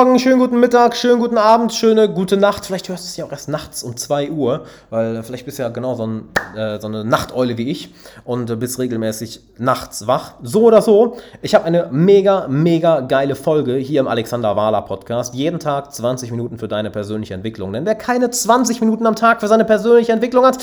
Morgen, 0.00 0.18
schönen 0.18 0.38
guten 0.38 0.58
Mittag, 0.58 0.96
schönen 0.96 1.20
guten 1.20 1.36
Abend, 1.36 1.74
schöne 1.74 2.08
gute 2.08 2.38
Nacht. 2.38 2.64
Vielleicht 2.64 2.88
hörst 2.88 3.04
du 3.04 3.08
es 3.08 3.18
ja 3.18 3.26
auch 3.26 3.32
erst 3.32 3.50
nachts 3.50 3.82
um 3.82 3.98
2 3.98 4.30
Uhr, 4.30 4.64
weil 4.88 5.16
äh, 5.16 5.22
vielleicht 5.22 5.44
bist 5.44 5.58
du 5.58 5.62
ja 5.62 5.68
genau 5.68 5.94
so, 5.94 6.06
ein, 6.06 6.28
äh, 6.56 6.80
so 6.80 6.86
eine 6.86 7.04
Nachteule 7.04 7.58
wie 7.58 7.68
ich 7.68 7.92
und 8.24 8.48
äh, 8.48 8.56
bist 8.56 8.78
regelmäßig 8.78 9.42
nachts 9.58 10.06
wach. 10.06 10.36
So 10.42 10.62
oder 10.62 10.80
so, 10.80 11.18
ich 11.42 11.54
habe 11.54 11.66
eine 11.66 11.88
mega, 11.90 12.48
mega 12.48 13.00
geile 13.00 13.34
Folge 13.34 13.74
hier 13.74 14.00
im 14.00 14.08
Alexander 14.08 14.56
Wahler 14.56 14.80
Podcast. 14.80 15.34
Jeden 15.34 15.60
Tag 15.60 15.92
20 15.92 16.30
Minuten 16.30 16.56
für 16.56 16.66
deine 16.66 16.90
persönliche 16.90 17.34
Entwicklung. 17.34 17.70
Denn 17.74 17.84
wer 17.84 17.94
keine 17.94 18.30
20 18.30 18.80
Minuten 18.80 19.06
am 19.06 19.16
Tag 19.16 19.40
für 19.40 19.48
seine 19.48 19.66
persönliche 19.66 20.12
Entwicklung 20.12 20.46
hat, 20.46 20.56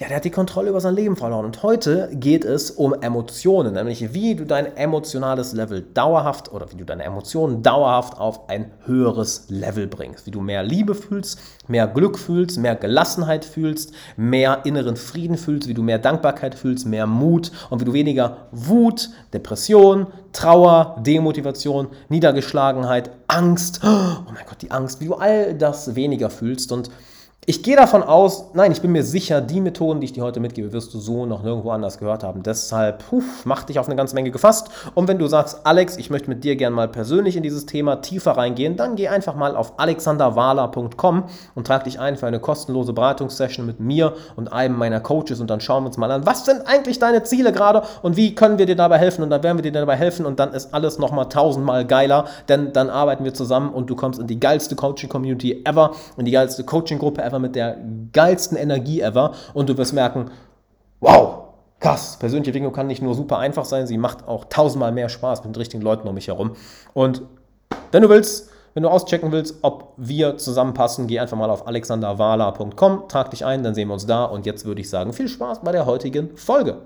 ja, 0.00 0.08
der 0.08 0.16
hat 0.16 0.24
die 0.24 0.30
Kontrolle 0.30 0.70
über 0.70 0.80
sein 0.80 0.94
Leben 0.94 1.14
verloren. 1.14 1.44
Und 1.44 1.62
heute 1.62 2.08
geht 2.14 2.46
es 2.46 2.70
um 2.70 2.94
Emotionen, 2.94 3.74
nämlich 3.74 4.14
wie 4.14 4.34
du 4.34 4.46
dein 4.46 4.74
emotionales 4.78 5.52
Level 5.52 5.82
dauerhaft 5.92 6.50
oder 6.50 6.72
wie 6.72 6.76
du 6.76 6.86
deine 6.86 7.04
Emotionen 7.04 7.62
dauerhaft 7.62 8.18
auf 8.18 8.48
ein 8.48 8.70
höheres 8.86 9.44
Level 9.48 9.86
bringst. 9.86 10.24
Wie 10.24 10.30
du 10.30 10.40
mehr 10.40 10.62
Liebe 10.62 10.94
fühlst, 10.94 11.38
mehr 11.68 11.86
Glück 11.86 12.18
fühlst, 12.18 12.56
mehr 12.58 12.76
Gelassenheit 12.76 13.44
fühlst, 13.44 13.92
mehr 14.16 14.62
inneren 14.64 14.96
Frieden 14.96 15.36
fühlst, 15.36 15.68
wie 15.68 15.74
du 15.74 15.82
mehr 15.82 15.98
Dankbarkeit 15.98 16.54
fühlst, 16.54 16.86
mehr 16.86 17.06
Mut 17.06 17.52
und 17.68 17.82
wie 17.82 17.84
du 17.84 17.92
weniger 17.92 18.48
Wut, 18.52 19.10
Depression, 19.34 20.06
Trauer, 20.32 20.96
Demotivation, 21.04 21.88
Niedergeschlagenheit, 22.08 23.10
Angst, 23.26 23.80
oh 23.84 24.32
mein 24.32 24.46
Gott, 24.48 24.62
die 24.62 24.70
Angst, 24.70 25.02
wie 25.02 25.06
du 25.08 25.14
all 25.16 25.52
das 25.52 25.94
weniger 25.94 26.30
fühlst 26.30 26.72
und 26.72 26.88
ich 27.46 27.62
gehe 27.62 27.74
davon 27.74 28.02
aus, 28.02 28.50
nein, 28.52 28.70
ich 28.70 28.82
bin 28.82 28.92
mir 28.92 29.02
sicher, 29.02 29.40
die 29.40 29.62
Methoden, 29.62 30.00
die 30.00 30.04
ich 30.04 30.12
dir 30.12 30.22
heute 30.22 30.40
mitgebe, 30.40 30.74
wirst 30.74 30.92
du 30.92 31.00
so 31.00 31.24
noch 31.24 31.42
nirgendwo 31.42 31.70
anders 31.70 31.98
gehört 31.98 32.22
haben. 32.22 32.42
Deshalb, 32.42 33.02
puh, 33.08 33.22
mach 33.44 33.64
dich 33.64 33.78
auf 33.78 33.86
eine 33.86 33.96
ganze 33.96 34.14
Menge 34.14 34.30
gefasst. 34.30 34.68
Und 34.94 35.08
wenn 35.08 35.18
du 35.18 35.26
sagst, 35.26 35.60
Alex, 35.64 35.96
ich 35.96 36.10
möchte 36.10 36.28
mit 36.28 36.44
dir 36.44 36.54
gerne 36.56 36.76
mal 36.76 36.86
persönlich 36.86 37.38
in 37.38 37.42
dieses 37.42 37.64
Thema 37.64 38.02
tiefer 38.02 38.32
reingehen, 38.32 38.76
dann 38.76 38.94
geh 38.94 39.08
einfach 39.08 39.34
mal 39.34 39.56
auf 39.56 39.80
alexanderwala.com 39.80 41.24
und 41.54 41.66
trag 41.66 41.84
dich 41.84 41.98
ein 41.98 42.18
für 42.18 42.26
eine 42.26 42.40
kostenlose 42.40 42.92
Beratungssession 42.92 43.64
mit 43.64 43.80
mir 43.80 44.12
und 44.36 44.52
einem 44.52 44.76
meiner 44.76 45.00
Coaches 45.00 45.40
und 45.40 45.48
dann 45.48 45.62
schauen 45.62 45.84
wir 45.84 45.88
uns 45.88 45.96
mal 45.96 46.10
an, 46.10 46.26
was 46.26 46.44
sind 46.44 46.66
eigentlich 46.66 46.98
deine 46.98 47.22
Ziele 47.22 47.52
gerade 47.52 47.82
und 48.02 48.16
wie 48.16 48.34
können 48.34 48.58
wir 48.58 48.66
dir 48.66 48.76
dabei 48.76 48.98
helfen 48.98 49.24
und 49.24 49.30
dann 49.30 49.42
werden 49.42 49.56
wir 49.56 49.62
dir 49.62 49.72
dabei 49.72 49.96
helfen 49.96 50.26
und 50.26 50.38
dann 50.38 50.52
ist 50.52 50.74
alles 50.74 50.98
nochmal 50.98 51.28
tausendmal 51.30 51.86
geiler, 51.86 52.26
denn 52.50 52.74
dann 52.74 52.90
arbeiten 52.90 53.24
wir 53.24 53.32
zusammen 53.32 53.72
und 53.72 53.88
du 53.88 53.96
kommst 53.96 54.20
in 54.20 54.26
die 54.26 54.38
geilste 54.38 54.76
Coaching-Community 54.76 55.62
ever, 55.64 55.92
in 56.18 56.26
die 56.26 56.32
geilste 56.32 56.64
Coaching-Gruppe 56.64 57.22
ever 57.22 57.29
einfach 57.30 57.40
mit 57.40 57.54
der 57.54 57.78
geilsten 58.12 58.56
Energie 58.56 59.00
ever 59.00 59.34
und 59.54 59.68
du 59.68 59.78
wirst 59.78 59.92
merken, 59.92 60.30
wow, 60.98 61.44
krass, 61.78 62.18
persönliche 62.18 62.50
Entwicklung 62.50 62.72
kann 62.72 62.88
nicht 62.88 63.02
nur 63.02 63.14
super 63.14 63.38
einfach 63.38 63.64
sein, 63.64 63.86
sie 63.86 63.98
macht 63.98 64.26
auch 64.26 64.46
tausendmal 64.46 64.92
mehr 64.92 65.08
Spaß 65.08 65.44
mit 65.44 65.54
den 65.54 65.58
richtigen 65.58 65.82
Leuten 65.82 66.08
um 66.08 66.14
mich 66.14 66.28
herum. 66.28 66.56
Und 66.92 67.22
wenn 67.92 68.02
du 68.02 68.08
willst, 68.08 68.50
wenn 68.74 68.82
du 68.82 68.88
auschecken 68.88 69.32
willst, 69.32 69.56
ob 69.62 69.94
wir 69.96 70.36
zusammenpassen, 70.36 71.06
geh 71.06 71.18
einfach 71.20 71.36
mal 71.36 71.50
auf 71.50 71.66
alexanderwala.com, 71.66 73.08
trag 73.08 73.30
dich 73.30 73.44
ein, 73.44 73.62
dann 73.62 73.74
sehen 73.74 73.88
wir 73.88 73.94
uns 73.94 74.06
da. 74.06 74.24
Und 74.24 74.46
jetzt 74.46 74.64
würde 74.64 74.80
ich 74.80 74.90
sagen, 74.90 75.12
viel 75.12 75.28
Spaß 75.28 75.60
bei 75.62 75.72
der 75.72 75.86
heutigen 75.86 76.36
Folge. 76.36 76.82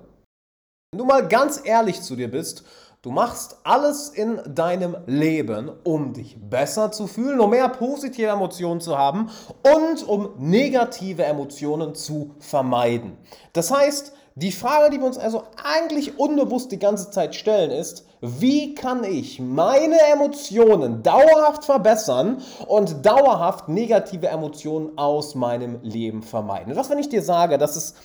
Wenn 0.93 0.99
du 0.99 1.05
mal 1.05 1.27
ganz 1.27 1.61
ehrlich 1.65 2.01
zu 2.01 2.17
dir 2.17 2.31
bist 2.31 2.65
Du 3.05 3.11
machst 3.11 3.59
alles 3.65 4.09
in 4.09 4.41
deinem 4.47 4.97
Leben, 5.05 5.71
um 5.85 6.15
dich 6.15 6.39
besser 6.41 6.91
zu 6.91 7.07
fühlen, 7.07 7.39
um 7.39 7.51
mehr 7.51 7.69
positive 7.69 8.29
Emotionen 8.29 8.81
zu 8.81 8.97
haben 8.97 9.29
und 9.63 10.09
um 10.09 10.31
negative 10.39 11.23
Emotionen 11.23 11.95
zu 11.95 12.31
vermeiden. 12.39 13.19
Das 13.53 13.71
heißt, 13.71 14.15
die 14.37 14.53
Frage, 14.53 14.89
die 14.89 15.01
wir 15.01 15.07
uns 15.07 15.19
also 15.19 15.43
eigentlich 15.63 16.19
unbewusst 16.19 16.73
die 16.73 16.79
ganze 16.79 17.11
Zeit 17.11 17.35
stellen, 17.35 17.71
ist, 17.71 18.07
wie 18.23 18.75
kann 18.75 19.05
ich 19.05 19.39
meine 19.39 19.99
Emotionen 20.11 21.03
dauerhaft 21.03 21.67
verbessern 21.67 22.39
und 22.67 23.05
dauerhaft 23.05 23.69
negative 23.69 24.29
Emotionen 24.29 24.97
aus 24.97 25.35
meinem 25.35 25.79
Leben 25.83 26.23
vermeiden? 26.23 26.75
Was, 26.75 26.89
wenn 26.89 26.99
ich 26.99 27.11
dir 27.11 27.23
sage, 27.23 27.59
dass 27.59 27.77
es 27.77 27.97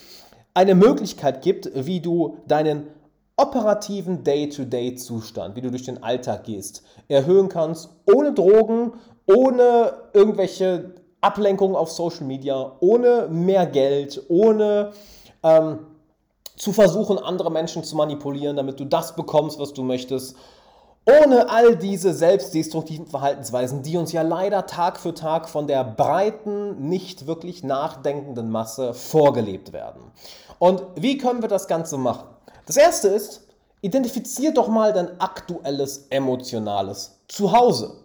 eine 0.54 0.76
Möglichkeit 0.76 1.42
gibt, 1.42 1.72
wie 1.74 2.02
du 2.02 2.40
deinen 2.48 2.99
operativen 3.40 4.24
Day-to-Day-Zustand, 4.24 5.56
wie 5.56 5.62
du 5.62 5.70
durch 5.70 5.84
den 5.84 6.04
Alltag 6.04 6.44
gehst, 6.44 6.84
erhöhen 7.08 7.48
kannst, 7.48 7.90
ohne 8.06 8.34
Drogen, 8.34 8.94
ohne 9.26 9.94
irgendwelche 10.14 10.96
Ablenkungen 11.22 11.78
auf 11.78 11.90
Social 11.90 12.26
Media, 12.26 12.74
ohne 12.82 13.30
mehr 13.30 13.66
Geld, 13.66 14.22
ohne 14.28 14.92
ähm, 15.44 15.80
zu 16.58 16.74
versuchen, 16.74 17.18
andere 17.18 17.50
Menschen 17.50 17.86
zu 17.86 17.96
manipulieren, 17.96 18.58
damit 18.58 18.80
du 18.80 18.86
das 18.86 19.16
bekommst, 19.16 19.58
was 19.58 19.72
du 19.72 19.84
möchtest. 19.84 20.36
Ohne 21.10 21.50
all 21.50 21.76
diese 21.76 22.14
selbstdestruktiven 22.14 23.08
Verhaltensweisen, 23.08 23.82
die 23.82 23.98
uns 23.98 24.12
ja 24.12 24.22
leider 24.22 24.68
Tag 24.68 25.00
für 25.00 25.14
Tag 25.14 25.50
von 25.50 25.66
der 25.66 25.84
breiten, 25.84 26.88
nicht 26.88 27.26
wirklich 27.26 27.64
nachdenkenden 27.64 28.52
Masse 28.52 28.94
vorgelebt 28.94 29.74
werden. 29.74 30.04
Und 30.60 30.84
wie 30.96 31.18
können 31.18 31.42
wir 31.42 31.50
das 31.50 31.68
Ganze 31.68 31.98
machen? 31.98 32.28
Das 32.68 32.78
erste 32.78 33.08
ist, 33.08 33.48
identifizier 33.82 34.54
doch 34.54 34.68
mal 34.68 34.94
dein 34.94 35.20
aktuelles 35.20 36.08
emotionales 36.10 37.20
Zuhause. 37.28 37.96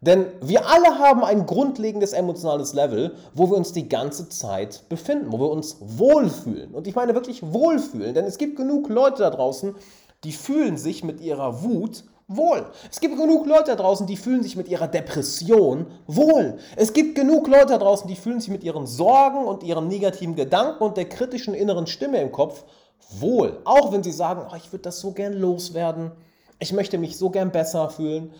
Denn 0.00 0.26
wir 0.40 0.68
alle 0.68 0.98
haben 1.00 1.24
ein 1.24 1.44
grundlegendes 1.44 2.12
emotionales 2.12 2.72
Level, 2.72 3.16
wo 3.34 3.50
wir 3.50 3.56
uns 3.56 3.72
die 3.72 3.88
ganze 3.88 4.28
Zeit 4.28 4.88
befinden, 4.88 5.32
wo 5.32 5.40
wir 5.40 5.50
uns 5.50 5.78
wohlfühlen. 5.80 6.72
Und 6.72 6.86
ich 6.86 6.94
meine 6.94 7.14
wirklich 7.14 7.42
wohlfühlen, 7.42 8.14
denn 8.14 8.26
es 8.26 8.38
gibt 8.38 8.56
genug 8.56 8.88
Leute 8.90 9.22
da 9.22 9.30
draußen, 9.30 9.74
die 10.22 10.32
fühlen 10.32 10.76
sich 10.76 11.02
mit 11.02 11.20
ihrer 11.20 11.64
Wut 11.64 12.04
wohl. 12.28 12.66
Es 12.90 13.00
gibt 13.00 13.16
genug 13.16 13.46
Leute 13.46 13.74
da 13.74 13.76
draußen, 13.76 14.06
die 14.06 14.16
fühlen 14.16 14.42
sich 14.42 14.54
mit 14.54 14.68
ihrer 14.68 14.86
Depression 14.86 15.86
wohl. 16.06 16.58
Es 16.76 16.92
gibt 16.92 17.14
genug 17.14 17.48
Leute 17.48 17.68
da 17.68 17.78
draußen, 17.78 18.06
die 18.06 18.16
fühlen 18.16 18.40
sich 18.40 18.50
mit 18.50 18.62
ihren 18.62 18.86
Sorgen 18.86 19.44
und 19.44 19.62
ihren 19.62 19.88
negativen 19.88 20.36
Gedanken 20.36 20.84
und 20.84 20.96
der 20.98 21.08
kritischen 21.08 21.54
inneren 21.54 21.86
Stimme 21.86 22.20
im 22.20 22.30
Kopf 22.30 22.64
wohl. 23.10 23.60
Auch 23.64 23.92
wenn 23.92 24.02
sie 24.02 24.12
sagen, 24.12 24.46
oh, 24.50 24.56
ich 24.56 24.70
würde 24.70 24.82
das 24.82 25.00
so 25.00 25.12
gern 25.12 25.32
loswerden, 25.32 26.12
ich 26.58 26.72
möchte 26.72 26.98
mich 26.98 27.16
so 27.16 27.30
gern 27.30 27.50
besser 27.50 27.88
fühlen, 27.88 28.32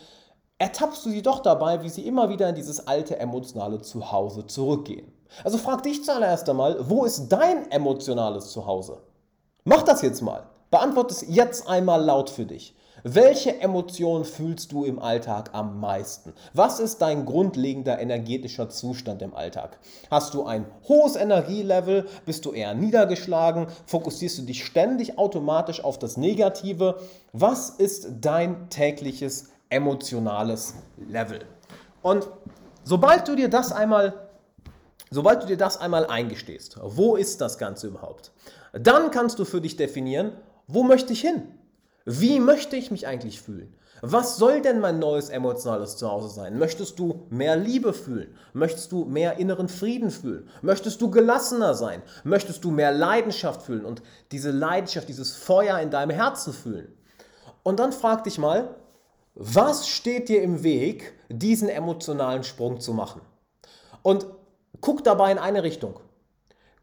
ertappst 0.58 1.06
du 1.06 1.10
sie 1.10 1.22
doch 1.22 1.40
dabei, 1.40 1.82
wie 1.82 1.88
sie 1.88 2.06
immer 2.06 2.28
wieder 2.28 2.48
in 2.48 2.54
dieses 2.54 2.86
alte 2.86 3.18
emotionale 3.18 3.80
Zuhause 3.80 4.46
zurückgehen. 4.46 5.10
Also 5.44 5.56
frag 5.56 5.82
dich 5.82 6.04
zuallererst 6.04 6.48
einmal, 6.48 6.76
wo 6.88 7.04
ist 7.04 7.28
dein 7.28 7.70
emotionales 7.70 8.50
Zuhause? 8.50 8.98
Mach 9.64 9.82
das 9.82 10.02
jetzt 10.02 10.20
mal. 10.20 10.46
Beantworte 10.70 11.14
es 11.14 11.24
jetzt 11.26 11.68
einmal 11.68 12.02
laut 12.02 12.28
für 12.28 12.44
dich. 12.44 12.74
Welche 13.04 13.60
Emotion 13.60 14.24
fühlst 14.24 14.72
du 14.72 14.84
im 14.84 14.98
Alltag 14.98 15.50
am 15.52 15.78
meisten? 15.78 16.32
Was 16.52 16.80
ist 16.80 16.98
dein 16.98 17.26
grundlegender 17.26 18.00
energetischer 18.00 18.68
Zustand 18.68 19.22
im 19.22 19.34
Alltag? 19.34 19.78
Hast 20.10 20.34
du 20.34 20.44
ein 20.44 20.66
hohes 20.88 21.14
Energielevel? 21.14 22.06
Bist 22.26 22.44
du 22.44 22.52
eher 22.52 22.74
niedergeschlagen? 22.74 23.68
Fokussierst 23.86 24.38
du 24.38 24.42
dich 24.42 24.64
ständig 24.64 25.16
automatisch 25.16 25.84
auf 25.84 25.98
das 25.98 26.16
Negative? 26.16 26.98
Was 27.32 27.70
ist 27.70 28.08
dein 28.20 28.68
tägliches 28.68 29.50
emotionales 29.70 30.74
Level? 30.96 31.40
Und 32.02 32.28
sobald 32.82 33.28
du 33.28 33.36
dir 33.36 33.48
das 33.48 33.72
einmal 33.72 34.24
Sobald 35.10 35.42
du 35.42 35.46
dir 35.46 35.56
das 35.56 35.78
einmal 35.78 36.04
eingestehst, 36.04 36.78
wo 36.82 37.16
ist 37.16 37.40
das 37.40 37.56
Ganze 37.56 37.86
überhaupt? 37.86 38.30
Dann 38.74 39.10
kannst 39.10 39.38
du 39.38 39.46
für 39.46 39.62
dich 39.62 39.76
definieren, 39.76 40.32
wo 40.66 40.82
möchte 40.82 41.14
ich 41.14 41.22
hin? 41.22 41.48
Wie 42.10 42.40
möchte 42.40 42.74
ich 42.74 42.90
mich 42.90 43.06
eigentlich 43.06 43.42
fühlen? 43.42 43.76
Was 44.00 44.38
soll 44.38 44.62
denn 44.62 44.80
mein 44.80 44.98
neues 44.98 45.28
emotionales 45.28 45.98
Zuhause 45.98 46.30
sein? 46.30 46.58
Möchtest 46.58 46.98
du 46.98 47.26
mehr 47.28 47.54
Liebe 47.54 47.92
fühlen? 47.92 48.34
Möchtest 48.54 48.92
du 48.92 49.04
mehr 49.04 49.36
inneren 49.36 49.68
Frieden 49.68 50.10
fühlen? 50.10 50.48
Möchtest 50.62 51.02
du 51.02 51.10
gelassener 51.10 51.74
sein? 51.74 52.00
Möchtest 52.24 52.64
du 52.64 52.70
mehr 52.70 52.92
Leidenschaft 52.92 53.60
fühlen 53.60 53.84
und 53.84 54.00
diese 54.32 54.52
Leidenschaft, 54.52 55.06
dieses 55.06 55.36
Feuer 55.36 55.80
in 55.80 55.90
deinem 55.90 56.08
Herzen 56.08 56.54
fühlen? 56.54 56.96
Und 57.62 57.78
dann 57.78 57.92
frag 57.92 58.24
dich 58.24 58.38
mal, 58.38 58.76
was 59.34 59.86
steht 59.86 60.30
dir 60.30 60.40
im 60.40 60.62
Weg, 60.62 61.12
diesen 61.28 61.68
emotionalen 61.68 62.42
Sprung 62.42 62.80
zu 62.80 62.94
machen? 62.94 63.20
Und 64.02 64.24
guck 64.80 65.04
dabei 65.04 65.30
in 65.30 65.38
eine 65.38 65.62
Richtung. 65.62 66.00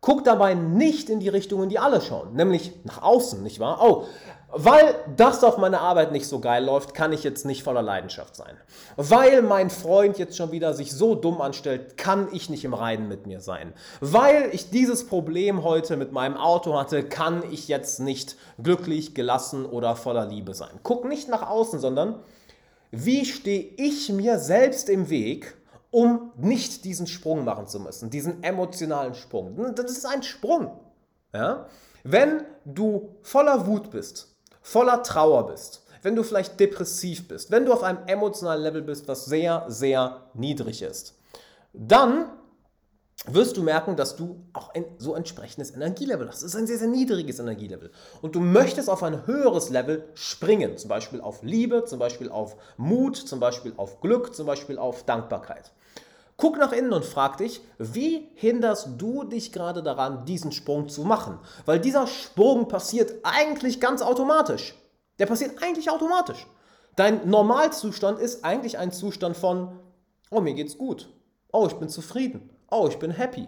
Guck 0.06 0.24
dabei 0.24 0.54
nicht 0.54 1.10
in 1.10 1.20
die 1.20 1.30
Richtung, 1.30 1.64
in 1.64 1.70
die 1.70 1.80
alle 1.80 2.00
schauen, 2.00 2.36
nämlich 2.36 2.74
nach 2.84 3.02
außen, 3.02 3.42
nicht 3.42 3.60
wahr? 3.60 3.80
Oh, 3.82 4.06
weil 4.52 4.96
das 5.16 5.44
auf 5.44 5.58
meiner 5.58 5.82
Arbeit 5.82 6.12
nicht 6.12 6.28
so 6.28 6.40
geil 6.40 6.64
läuft, 6.64 6.94
kann 6.94 7.12
ich 7.12 7.24
jetzt 7.24 7.46
nicht 7.46 7.64
voller 7.64 7.82
Leidenschaft 7.82 8.36
sein. 8.36 8.56
Weil 8.96 9.42
mein 9.42 9.70
Freund 9.70 10.18
jetzt 10.18 10.38
schon 10.38 10.52
wieder 10.52 10.74
sich 10.74 10.94
so 10.94 11.16
dumm 11.16 11.42
anstellt, 11.42 11.98
kann 11.98 12.28
ich 12.32 12.50
nicht 12.50 12.64
im 12.64 12.74
Reinen 12.74 13.08
mit 13.08 13.28
mir 13.28 13.42
sein. 13.42 13.74
Weil 14.00 14.50
ich 14.54 14.70
dieses 14.70 15.08
Problem 15.08 15.64
heute 15.64 15.98
mit 15.98 16.12
meinem 16.12 16.38
Auto 16.38 16.78
hatte, 16.80 17.04
kann 17.04 17.44
ich 17.52 17.68
jetzt 17.68 18.00
nicht 18.00 18.38
glücklich, 18.62 19.14
gelassen 19.14 19.66
oder 19.66 19.96
voller 19.96 20.26
Liebe 20.26 20.54
sein. 20.54 20.80
Guck 20.84 21.06
nicht 21.06 21.28
nach 21.28 21.48
außen, 21.50 21.80
sondern 21.80 22.20
wie 22.92 23.26
stehe 23.26 23.74
ich 23.78 24.10
mir 24.10 24.40
selbst 24.40 24.90
im 24.90 25.10
Weg, 25.10 25.58
um 25.92 26.32
nicht 26.38 26.86
diesen 26.86 27.08
Sprung 27.08 27.44
machen 27.46 27.68
zu 27.68 27.80
müssen, 27.80 28.10
diesen 28.10 28.44
emotionalen 28.44 29.16
Sprung. 29.16 29.76
Das 29.76 29.92
ist 29.92 30.06
ein 30.06 30.24
Sprung. 30.24 30.80
Ja? 31.34 31.68
Wenn 32.04 32.44
du 32.64 33.16
voller 33.22 33.66
Wut 33.66 33.92
bist, 33.92 34.35
voller 34.66 35.04
Trauer 35.04 35.46
bist, 35.46 35.84
wenn 36.02 36.16
du 36.16 36.24
vielleicht 36.24 36.60
depressiv 36.60 37.28
bist, 37.28 37.52
wenn 37.52 37.66
du 37.66 37.72
auf 37.72 37.84
einem 37.84 38.00
emotionalen 38.08 38.64
Level 38.64 38.82
bist, 38.82 39.08
was 39.08 39.26
sehr, 39.26 39.64
sehr 39.68 40.24
niedrig 40.34 40.82
ist, 40.82 41.14
dann 41.72 42.30
wirst 43.28 43.58
du 43.58 43.64
merken, 43.64 43.96
dass 43.96 44.16
du 44.16 44.44
auch 44.54 44.74
ein 44.74 44.86
so 44.98 45.14
entsprechendes 45.14 45.70
Energielevel 45.72 46.28
hast. 46.28 46.42
Das 46.42 46.50
ist 46.50 46.56
ein 46.56 46.66
sehr, 46.66 46.80
sehr 46.80 46.88
niedriges 46.88 47.38
Energielevel. 47.38 47.92
Und 48.24 48.34
du 48.34 48.40
möchtest 48.40 48.90
auf 48.90 49.04
ein 49.04 49.28
höheres 49.28 49.70
Level 49.70 50.04
springen, 50.16 50.78
zum 50.78 50.90
Beispiel 50.90 51.22
auf 51.22 51.44
Liebe, 51.44 51.86
zum 51.86 52.00
Beispiel 52.00 52.30
auf 52.30 52.56
Mut, 52.78 53.18
zum 53.18 53.40
Beispiel 53.40 53.74
auf 53.78 54.02
Glück, 54.02 54.36
zum 54.36 54.48
Beispiel 54.48 54.80
auf 54.80 55.04
Dankbarkeit. 55.04 55.72
Guck 56.38 56.58
nach 56.58 56.74
innen 56.74 56.92
und 56.92 57.06
frag 57.06 57.38
dich, 57.38 57.62
wie 57.78 58.30
hinderst 58.36 58.90
du 58.98 59.24
dich 59.24 59.54
gerade 59.54 59.82
daran, 59.82 60.26
diesen 60.26 60.52
Sprung 60.52 60.90
zu 60.90 61.04
machen? 61.04 61.40
Weil 61.66 61.80
dieser 61.80 62.08
Sprung 62.08 62.68
passiert 62.68 63.14
eigentlich 63.24 63.80
ganz 63.80 64.02
automatisch. 64.02 64.76
Der 65.20 65.28
passiert 65.28 65.64
eigentlich 65.64 65.90
automatisch. 65.90 66.46
Dein 66.98 67.30
Normalzustand 67.30 68.20
ist 68.20 68.44
eigentlich 68.44 68.78
ein 68.78 68.92
Zustand 68.92 69.38
von, 69.38 69.80
oh, 70.30 70.42
mir 70.42 70.54
geht's 70.54 70.78
gut. 70.78 71.10
Oh, 71.54 71.68
ich 71.68 71.76
bin 71.76 71.88
zufrieden. 71.88 72.50
Oh, 72.70 72.88
ich 72.90 73.00
bin 73.00 73.12
happy. 73.12 73.48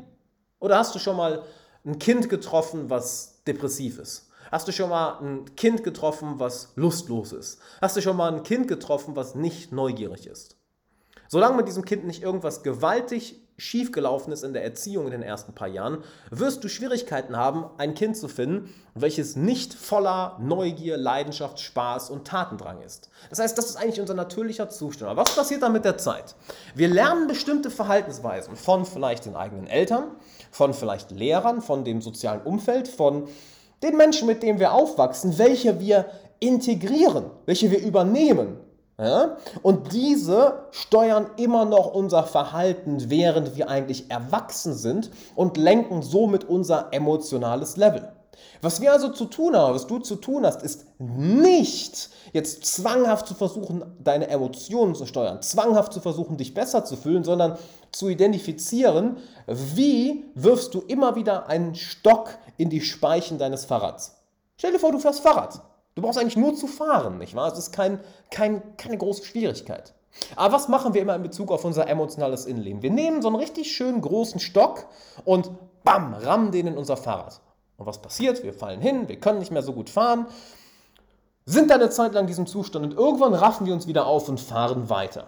Oder 0.60 0.78
hast 0.78 0.96
du 0.96 1.00
schon 1.00 1.18
mal 1.18 1.44
ein 1.86 2.00
Kind 2.00 2.30
getroffen, 2.30 2.90
was 2.90 3.44
depressiv 3.46 4.00
ist? 4.00 4.30
Hast 4.52 4.68
du 4.68 4.72
schon 4.72 4.90
mal 4.90 5.20
ein 5.20 5.56
Kind 5.56 5.84
getroffen, 5.84 6.40
was 6.40 6.72
lustlos 6.76 7.34
ist? 7.34 7.60
Hast 7.82 7.98
du 7.98 8.02
schon 8.02 8.16
mal 8.16 8.34
ein 8.34 8.44
Kind 8.44 8.70
getroffen, 8.70 9.18
was 9.18 9.36
nicht 9.36 9.74
neugierig 9.74 10.28
ist? 10.28 10.57
Solange 11.28 11.58
mit 11.58 11.68
diesem 11.68 11.86
Kind 11.86 12.06
nicht 12.06 12.24
irgendwas 12.24 12.64
gewaltig 12.64 13.42
schiefgelaufen 13.58 14.32
ist 14.32 14.44
in 14.44 14.54
der 14.54 14.64
Erziehung 14.64 15.06
in 15.06 15.12
den 15.12 15.24
ersten 15.24 15.54
paar 15.54 15.68
Jahren, 15.68 16.04
wirst 16.30 16.64
du 16.64 16.70
Schwierigkeiten 16.70 17.36
haben, 17.36 17.66
ein 17.78 17.96
Kind 17.96 18.16
zu 18.16 18.28
finden, 18.28 18.74
welches 18.94 19.36
nicht 19.36 19.74
voller 19.74 20.38
Neugier, 20.40 20.96
Leidenschaft, 20.96 21.60
Spaß 21.60 22.12
und 22.12 22.28
Tatendrang 22.28 22.82
ist. 22.82 23.10
Das 23.30 23.40
heißt, 23.40 23.58
das 23.58 23.70
ist 23.70 23.76
eigentlich 23.76 24.00
unser 24.00 24.14
natürlicher 24.14 24.70
Zustand. 24.70 25.10
Aber 25.12 25.22
was 25.22 25.36
passiert 25.36 25.64
dann 25.64 25.74
mit 25.74 25.86
der 25.86 25.98
Zeit? 25.98 26.36
Wir 26.76 26.88
lernen 26.88 27.28
bestimmte 27.28 27.72
Verhaltensweisen 27.72 28.56
von 28.56 28.86
vielleicht 28.86 29.26
den 29.26 29.36
eigenen 29.36 29.66
Eltern, 29.66 30.12
von 30.52 30.74
vielleicht 30.74 31.10
Lehrern, 31.12 31.62
von 31.62 31.84
dem 31.84 32.02
sozialen 32.02 32.42
Umfeld, 32.42 32.88
von 32.88 33.28
den 33.82 33.98
Menschen, 33.98 34.28
mit 34.28 34.44
denen 34.44 34.60
wir 34.60 34.74
aufwachsen, 34.74 35.38
welche 35.38 35.80
wir 35.80 36.06
integrieren, 36.40 37.32
welche 37.46 37.72
wir 37.72 37.80
übernehmen, 37.80 38.58
ja? 39.00 39.38
Und 39.62 39.94
diese 39.94 40.64
steuern 40.72 41.30
immer 41.38 41.66
noch 41.66 41.94
unser 41.94 42.24
Verhalten, 42.24 43.10
während 43.10 43.56
wir 43.56 43.70
eigentlich 43.70 44.10
erwachsen 44.10 44.74
sind 44.74 45.12
und 45.36 45.58
lenken 45.58 46.02
somit 46.02 46.44
unser 46.46 46.88
emotionales 46.92 47.78
Level. 47.78 48.12
Was 48.62 48.82
wir 48.82 48.92
also 48.92 49.10
zu 49.10 49.26
tun 49.26 49.56
haben, 49.56 49.76
was 49.76 49.88
du 49.88 50.00
zu 50.00 50.16
tun 50.16 50.46
hast, 50.46 50.64
ist 50.64 50.86
nicht 51.00 52.10
jetzt 52.34 52.66
zwanghaft 52.66 53.28
zu 53.28 53.36
versuchen, 53.36 53.84
deine 54.04 54.28
Emotionen 54.28 54.96
zu 54.96 55.06
steuern, 55.06 55.42
zwanghaft 55.42 55.94
zu 55.94 56.00
versuchen, 56.00 56.38
dich 56.38 56.54
besser 56.54 56.84
zu 56.86 56.98
fühlen, 56.98 57.24
sondern 57.24 57.58
zu 57.92 58.10
identifizieren, 58.10 59.18
wie 59.48 60.26
wirfst 60.36 60.74
du 60.74 60.82
immer 60.82 61.16
wieder 61.16 61.48
einen 61.48 61.76
Stock 61.76 62.38
in 62.58 62.70
die 62.70 62.82
Speichen 62.82 63.38
deines 63.38 63.66
Fahrrads. 63.66 64.16
Stell 64.58 64.72
dir 64.72 64.80
vor, 64.80 64.92
du 64.92 65.00
fährst 65.00 65.22
Fahrrad. 65.22 65.62
Du 65.98 66.04
brauchst 66.04 66.20
eigentlich 66.20 66.38
nur 66.38 66.54
zu 66.54 66.68
fahren, 66.68 67.18
nicht 67.18 67.34
wahr? 67.34 67.52
Es 67.52 67.58
ist 67.58 67.72
kein, 67.72 68.00
kein, 68.30 68.62
keine 68.78 69.00
große 69.00 69.26
Schwierigkeit. 69.26 69.96
Aber 70.36 70.54
was 70.54 70.68
machen 70.68 70.94
wir 70.94 71.02
immer 71.02 71.16
in 71.16 71.24
Bezug 71.24 71.52
auf 71.52 71.66
unser 71.66 71.88
emotionales 71.88 72.46
Innenleben? 72.46 72.84
Wir 72.84 72.92
nehmen 72.92 73.24
so 73.24 73.30
einen 73.30 73.38
richtig 73.38 73.76
schönen 73.76 74.02
großen 74.02 74.40
Stock 74.40 74.86
und 75.26 75.50
bam, 75.84 76.14
rammen 76.14 76.52
den 76.52 76.68
in 76.68 76.78
unser 76.78 76.98
Fahrrad. 76.98 77.42
Und 77.78 77.88
was 77.88 78.00
passiert? 78.00 78.44
Wir 78.44 78.54
fallen 78.54 78.80
hin, 78.80 79.08
wir 79.08 79.20
können 79.20 79.40
nicht 79.40 79.50
mehr 79.50 79.64
so 79.64 79.74
gut 79.74 79.90
fahren, 79.90 80.28
sind 81.48 81.72
dann 81.72 81.82
eine 81.82 81.90
Zeit 81.90 82.14
lang 82.14 82.26
in 82.26 82.28
diesem 82.28 82.46
Zustand 82.46 82.86
und 82.86 82.94
irgendwann 82.94 83.34
raffen 83.34 83.66
wir 83.66 83.74
uns 83.74 83.88
wieder 83.88 84.06
auf 84.06 84.30
und 84.30 84.40
fahren 84.40 84.92
weiter. 84.92 85.26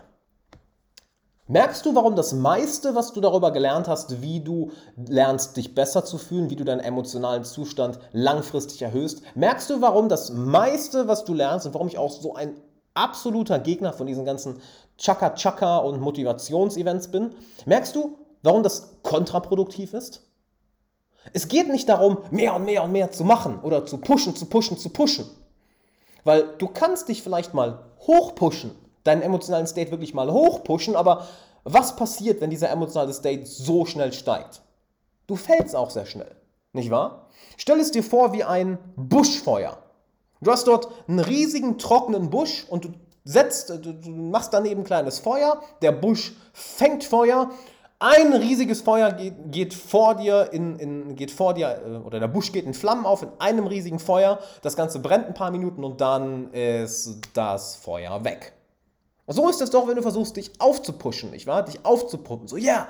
Merkst 1.52 1.84
du, 1.84 1.96
warum 1.96 2.16
das 2.16 2.32
meiste, 2.32 2.94
was 2.94 3.12
du 3.12 3.22
darüber 3.22 3.50
gelernt 3.50 3.88
hast, 3.88 4.22
wie 4.22 4.40
du 4.40 4.70
lernst, 4.96 5.58
dich 5.58 5.74
besser 5.74 6.06
zu 6.06 6.20
fühlen, 6.20 6.52
wie 6.52 6.56
du 6.56 6.64
deinen 6.64 6.80
emotionalen 6.80 7.44
Zustand 7.44 7.98
langfristig 8.12 8.84
erhöhst? 8.84 9.24
Merkst 9.34 9.68
du, 9.72 9.82
warum 9.82 10.10
das 10.10 10.30
meiste, 10.32 11.08
was 11.08 11.26
du 11.26 11.34
lernst 11.34 11.66
und 11.66 11.74
warum 11.74 11.88
ich 11.88 11.98
auch 11.98 12.12
so 12.12 12.36
ein 12.36 12.54
absoluter 12.94 13.58
Gegner 13.58 13.94
von 13.94 14.06
diesen 14.06 14.26
ganzen 14.26 14.62
Chaka-Chaka 15.00 15.78
und 15.80 16.00
Motivationsevents 16.02 17.08
bin? 17.08 17.34
Merkst 17.66 17.96
du, 17.96 18.20
warum 18.44 18.62
das 18.62 19.02
kontraproduktiv 19.02 19.96
ist? 19.96 20.22
Es 21.34 21.48
geht 21.48 21.68
nicht 21.68 21.90
darum, 21.90 22.20
mehr 22.30 22.56
und 22.56 22.66
mehr 22.66 22.84
und 22.84 22.92
mehr 22.92 23.10
zu 23.10 23.24
machen 23.24 23.60
oder 23.64 23.88
zu 23.88 23.98
pushen, 23.98 24.36
zu 24.36 24.46
pushen, 24.46 24.78
zu 24.78 24.90
pushen. 24.90 25.26
Weil 26.24 26.44
du 26.60 26.68
kannst 26.68 27.10
dich 27.10 27.24
vielleicht 27.24 27.56
mal 27.56 27.86
hochpushen 28.02 28.70
deinen 29.04 29.22
emotionalen 29.22 29.68
State 29.68 29.92
wirklich 29.92 30.14
mal 30.14 30.32
hochpushen, 30.32 30.96
aber 30.96 31.28
was 31.64 31.96
passiert, 31.96 32.42
wenn 32.42 32.50
dieser 32.50 32.70
emotionale 32.70 33.14
State 33.14 33.46
so 33.46 33.86
schnell 33.86 34.14
steigt? 34.14 34.62
Du 35.28 35.36
fällst 35.36 35.76
auch 35.76 35.90
sehr 35.90 36.06
schnell, 36.06 36.36
nicht 36.74 36.90
wahr? 36.90 37.28
Stell 37.58 37.80
es 37.80 37.92
dir 37.92 38.04
vor 38.04 38.34
wie 38.34 38.44
ein 38.44 38.78
Buschfeuer. 38.96 39.78
Du 40.42 40.52
hast 40.52 40.68
dort 40.68 40.88
einen 41.08 41.20
riesigen 41.20 41.78
trockenen 41.78 42.30
Busch 42.30 42.66
und 42.70 42.86
du 42.86 42.90
setzt, 43.26 43.70
du 43.70 44.10
machst 44.10 44.54
daneben 44.54 44.82
ein 44.82 44.86
kleines 44.86 45.20
Feuer, 45.20 45.62
der 45.82 45.92
Busch 45.92 46.34
fängt 46.54 47.04
Feuer, 47.04 47.52
ein 48.00 48.34
riesiges 48.34 48.82
Feuer 48.82 49.12
geht, 49.12 49.52
geht 49.52 49.74
vor 49.74 50.16
dir 50.16 50.50
in, 50.54 50.80
in, 50.80 51.16
geht 51.18 51.32
vor 51.32 51.54
dir 51.54 51.82
äh, 51.86 51.98
oder 51.98 52.22
der 52.22 52.30
Busch 52.30 52.54
geht 52.54 52.66
in 52.66 52.74
Flammen 52.74 53.06
auf 53.06 53.24
in 53.24 53.30
einem 53.40 53.68
riesigen 53.68 54.00
Feuer. 54.00 54.40
Das 54.62 54.78
Ganze 54.78 55.00
brennt 55.00 55.28
ein 55.28 55.34
paar 55.34 55.52
Minuten 55.52 55.84
und 55.84 56.00
dann 56.00 56.54
ist 56.54 57.20
das 57.34 57.76
Feuer 57.76 58.24
weg. 58.24 58.54
So 59.32 59.48
ist 59.48 59.62
es 59.62 59.70
doch, 59.70 59.88
wenn 59.88 59.96
du 59.96 60.02
versuchst, 60.02 60.36
dich 60.36 60.52
aufzupushen, 60.60 61.32
nicht 61.32 61.46
wahr? 61.46 61.64
Dich 61.64 61.86
aufzupumpen. 61.86 62.48
So, 62.48 62.58
ja, 62.58 62.74
yeah, 62.74 62.88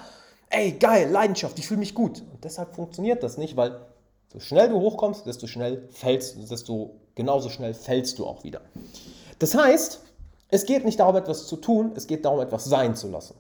ey, 0.50 0.72
geil, 0.72 1.10
Leidenschaft, 1.10 1.60
ich 1.60 1.68
fühle 1.68 1.80
mich 1.80 1.94
gut. 1.94 2.24
Und 2.32 2.44
deshalb 2.44 2.76
funktioniert 2.76 3.24
das 3.24 3.38
nicht, 3.38 3.58
weil 3.58 3.80
so 4.32 4.40
schnell 4.40 4.70
du 4.70 4.80
hochkommst, 4.80 5.26
desto 5.26 5.48
schnell 5.48 5.88
fällst, 5.92 6.38
desto 6.50 6.96
genauso 7.16 7.50
schnell 7.50 7.74
fällst 7.74 8.20
du 8.20 8.26
auch 8.26 8.44
wieder. 8.44 8.62
Das 9.40 9.56
heißt, 9.56 10.02
es 10.50 10.66
geht 10.66 10.86
nicht 10.86 11.00
darum, 11.00 11.16
etwas 11.16 11.48
zu 11.48 11.58
tun, 11.58 11.92
es 11.96 12.08
geht 12.08 12.26
darum, 12.26 12.40
etwas 12.40 12.66
sein 12.66 12.96
zu 12.96 13.10
lassen. 13.10 13.36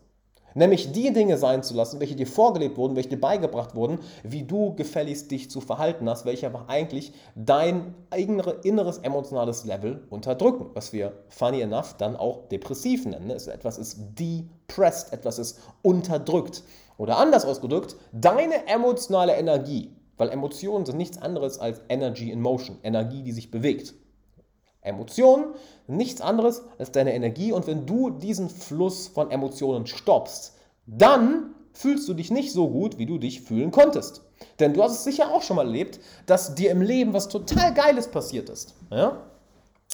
Nämlich 0.56 0.92
die 0.92 1.13
Dinge 1.13 1.38
sein 1.38 1.63
zu 1.63 1.74
lassen, 1.74 2.00
welche 2.00 2.16
dir 2.16 2.28
vorgelebt 2.28 2.78
wurden, 2.78 2.96
welche 2.96 3.10
dir 3.10 3.22
beigebracht 3.22 3.75
wurden, 3.75 4.00
wie 4.24 4.44
du 4.44 4.74
gefälligst 4.75 5.30
dich 5.31 5.50
zu 5.50 5.62
verhalten 5.62 6.10
hast, 6.10 6.25
welche 6.25 6.48
aber 6.48 6.66
eigentlich 6.68 7.13
dein 7.36 7.94
inneres 8.63 8.98
emotionales 9.00 9.66
Level 9.66 10.06
unterdrücken. 10.10 10.72
Was 10.74 10.94
wir, 10.94 11.13
funny 11.30 11.62
enough, 11.62 11.96
dann 11.98 12.16
auch 12.16 12.48
depressiv 12.50 13.06
nennen. 13.06 13.30
Etwas 13.30 13.78
ist 13.78 14.00
depressed, 14.19 15.13
etwas 15.13 15.40
ist 15.40 15.60
unterdrückt. 15.81 16.63
Oder 16.98 17.18
anders 17.18 17.46
ausgedrückt, 17.46 17.96
deine 18.12 18.68
emotionale 18.68 19.34
Energie, 19.36 19.96
weil 20.18 20.29
Emotionen 20.29 20.86
sind 20.86 20.98
nichts 20.98 21.22
anderes 21.22 21.58
als 21.58 21.82
Energy 21.88 22.29
in 22.29 22.41
Motion, 22.41 22.77
Energie, 22.84 23.24
die 23.24 23.32
sich 23.32 23.51
bewegt. 23.51 23.94
Emotionen, 24.81 25.53
nichts 25.88 26.21
anderes 26.21 26.63
als 26.77 26.91
deine 26.91 27.13
Energie 27.13 27.51
und 27.51 27.67
wenn 27.67 27.86
du 27.86 28.09
diesen 28.09 28.50
Fluss 28.50 29.07
von 29.07 29.31
Emotionen 29.31 29.88
stoppst, 29.88 30.53
dann 30.86 31.55
fühlst 31.74 32.07
du 32.07 32.13
dich 32.13 32.31
nicht 32.31 32.51
so 32.51 32.69
gut, 32.69 32.98
wie 32.98 33.05
du 33.05 33.17
dich 33.17 33.41
fühlen 33.41 33.71
konntest. 33.71 34.21
Denn 34.59 34.74
du 34.74 34.83
hast 34.83 34.93
es 34.93 35.03
sicher 35.03 35.33
auch 35.33 35.41
schon 35.41 35.57
mal 35.57 35.65
erlebt, 35.65 36.00
dass 36.25 36.55
dir 36.55 36.71
im 36.71 36.81
Leben 36.81 37.13
was 37.13 37.29
total 37.29 37.74
Geiles 37.74 38.07
passiert 38.07 38.50
ist. 38.50 38.74
Ja? 38.89 39.17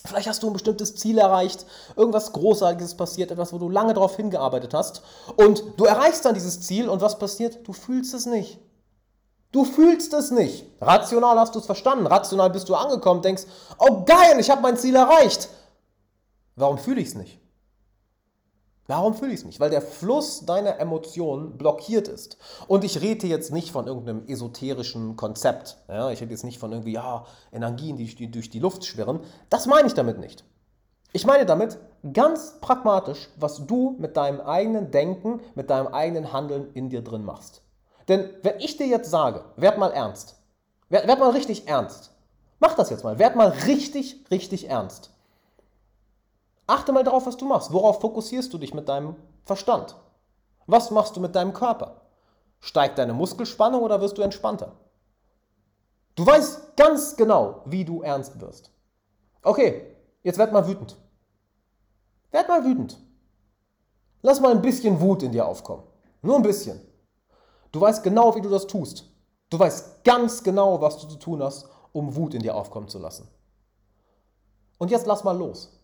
Vielleicht 0.06 0.28
hast 0.28 0.44
du 0.44 0.48
ein 0.48 0.54
bestimmtes 0.54 0.96
Ziel 0.96 1.18
erreicht, 1.18 1.66
irgendwas 1.96 2.32
Großartiges 2.32 2.96
passiert, 2.96 3.32
etwas, 3.32 3.54
wo 3.54 3.58
du 3.58 3.70
lange 3.70 3.94
darauf 3.94 4.16
hingearbeitet 4.16 4.74
hast 4.74 5.02
und 5.36 5.64
du 5.78 5.86
erreichst 5.86 6.26
dann 6.26 6.36
dieses 6.36 6.62
Ziel 6.62 6.90
und 6.90 7.02
was 7.02 7.18
passiert? 7.18 7.68
Du 7.68 7.74
fühlst 7.74 8.14
es 8.14 8.26
nicht. 8.26 8.60
Du 9.56 9.64
fühlst 9.64 10.14
es 10.14 10.32
nicht. 10.32 10.66
Rational 10.82 11.40
hast 11.40 11.56
du 11.56 11.60
es 11.60 11.66
verstanden. 11.66 12.08
Rational 12.08 12.50
bist 12.50 12.68
du 12.68 12.76
angekommen, 12.76 13.22
denkst, 13.22 13.44
oh 13.80 14.04
geil, 14.04 14.38
ich 14.38 14.50
habe 14.50 14.62
mein 14.62 14.76
Ziel 14.76 14.98
erreicht. 14.98 15.48
Warum 16.58 16.78
fühle 16.78 17.00
ich 17.00 17.08
es 17.08 17.16
nicht? 17.16 17.40
Warum 18.88 19.14
fühle 19.14 19.32
ich 19.32 19.40
es 19.40 19.46
nicht? 19.46 19.62
Weil 19.62 19.70
der 19.70 19.82
Fluss 19.82 20.46
deiner 20.46 20.78
Emotionen 20.80 21.58
blockiert 21.58 22.10
ist. 22.10 22.38
Und 22.68 22.84
ich 22.84 23.00
rede 23.00 23.28
jetzt 23.28 23.54
nicht 23.54 23.72
von 23.72 23.88
irgendeinem 23.88 24.28
esoterischen 24.28 25.16
Konzept. 25.16 25.78
Ja, 25.88 26.12
ich 26.12 26.20
rede 26.20 26.32
jetzt 26.32 26.44
nicht 26.44 26.60
von 26.60 26.74
irgendwie, 26.74 26.92
ja, 26.92 27.26
Energien, 27.54 27.96
die 27.96 28.30
durch 28.30 28.50
die 28.50 28.60
Luft 28.60 28.84
schwirren. 28.84 29.22
Das 29.50 29.68
meine 29.68 29.88
ich 29.88 29.94
damit 29.94 30.20
nicht. 30.20 30.44
Ich 31.14 31.26
meine 31.26 31.46
damit 31.46 31.78
ganz 32.12 32.60
pragmatisch, 32.60 33.30
was 33.38 33.66
du 33.66 33.96
mit 34.00 34.18
deinem 34.18 34.42
eigenen 34.42 34.92
Denken, 34.92 35.40
mit 35.56 35.70
deinem 35.70 35.88
eigenen 35.88 36.34
Handeln 36.34 36.74
in 36.74 36.90
dir 36.90 37.02
drin 37.02 37.24
machst. 37.24 37.62
Denn 38.08 38.30
wenn 38.44 38.60
ich 38.60 38.78
dir 38.78 38.88
jetzt 38.88 39.10
sage, 39.10 39.44
werd 39.56 39.78
mal 39.78 39.92
ernst, 39.92 40.36
werd, 40.90 41.08
werd 41.08 41.20
mal 41.20 41.32
richtig 41.32 41.68
ernst, 41.68 42.12
mach 42.60 42.76
das 42.76 42.90
jetzt 42.90 43.04
mal, 43.04 43.20
werd 43.20 43.36
mal 43.36 43.50
richtig, 43.50 44.24
richtig 44.30 44.70
ernst. 44.70 45.12
Achte 46.68 46.92
mal 46.92 47.04
darauf, 47.04 47.26
was 47.26 47.38
du 47.38 47.46
machst. 47.46 47.72
Worauf 47.72 48.02
fokussierst 48.02 48.52
du 48.54 48.58
dich 48.58 48.74
mit 48.74 48.90
deinem 48.90 49.16
Verstand? 49.44 49.96
Was 50.66 50.90
machst 50.90 51.16
du 51.16 51.20
mit 51.20 51.36
deinem 51.36 51.54
Körper? 51.54 52.02
Steigt 52.60 52.98
deine 52.98 53.14
Muskelspannung 53.14 53.84
oder 53.84 54.02
wirst 54.02 54.18
du 54.18 54.24
entspannter? 54.24 54.72
Du 56.16 56.26
weißt 56.26 56.76
ganz 56.76 57.16
genau, 57.16 57.62
wie 57.66 57.86
du 57.86 58.02
ernst 58.02 58.40
wirst. 58.40 58.72
Okay, 59.44 59.96
Jetzt 60.26 60.40
werd 60.40 60.52
mal 60.52 60.68
wütend. 60.68 60.98
Werd 62.32 62.48
mal 62.50 62.66
wütend. 62.66 63.00
Lass 64.24 64.42
mal 64.42 64.52
ein 64.52 64.62
bisschen 64.64 65.00
Wut 65.00 65.22
in 65.22 65.32
dir 65.32 65.46
aufkommen. 65.46 65.84
Nur 66.24 66.38
ein 66.38 66.42
bisschen. 66.42 66.82
Du 67.76 67.82
weißt 67.82 68.04
genau, 68.04 68.34
wie 68.38 68.42
du 68.42 68.48
das 68.48 68.68
tust. 68.68 69.04
Du 69.50 69.60
weißt 69.60 70.06
ganz 70.06 70.42
genau, 70.44 70.80
was 70.80 70.98
du 70.98 71.08
zu 71.08 71.18
tun 71.18 71.44
hast, 71.44 71.68
um 71.92 72.16
Wut 72.16 72.34
in 72.34 72.42
dir 72.42 72.56
aufkommen 72.56 72.88
zu 72.88 73.00
lassen. 73.00 73.28
Und 74.78 74.92
jetzt 74.92 75.06
lass 75.06 75.26
mal 75.26 75.38
los. 75.38 75.78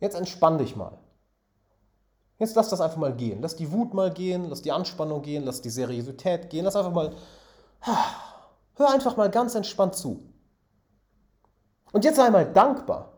Jetzt 0.00 0.16
entspann 0.16 0.58
dich 0.58 0.76
mal. 0.76 0.98
Jetzt 2.38 2.56
lass 2.56 2.68
das 2.68 2.82
einfach 2.82 2.98
mal 2.98 3.16
gehen. 3.16 3.40
Lass 3.40 3.56
die 3.56 3.72
Wut 3.72 3.94
mal 3.94 4.12
gehen, 4.12 4.50
lass 4.50 4.60
die 4.60 4.70
Anspannung 4.70 5.22
gehen, 5.22 5.44
lass 5.44 5.62
die 5.62 5.70
Seriosität 5.70 6.50
gehen. 6.50 6.66
Lass 6.66 6.76
einfach 6.76 6.92
mal. 6.92 7.16
Hör 8.74 8.90
einfach 8.90 9.16
mal 9.16 9.30
ganz 9.30 9.54
entspannt 9.54 9.94
zu. 9.94 10.24
Und 11.92 12.04
jetzt 12.04 12.16
sei 12.16 12.28
mal 12.28 12.52
dankbar. 12.52 13.14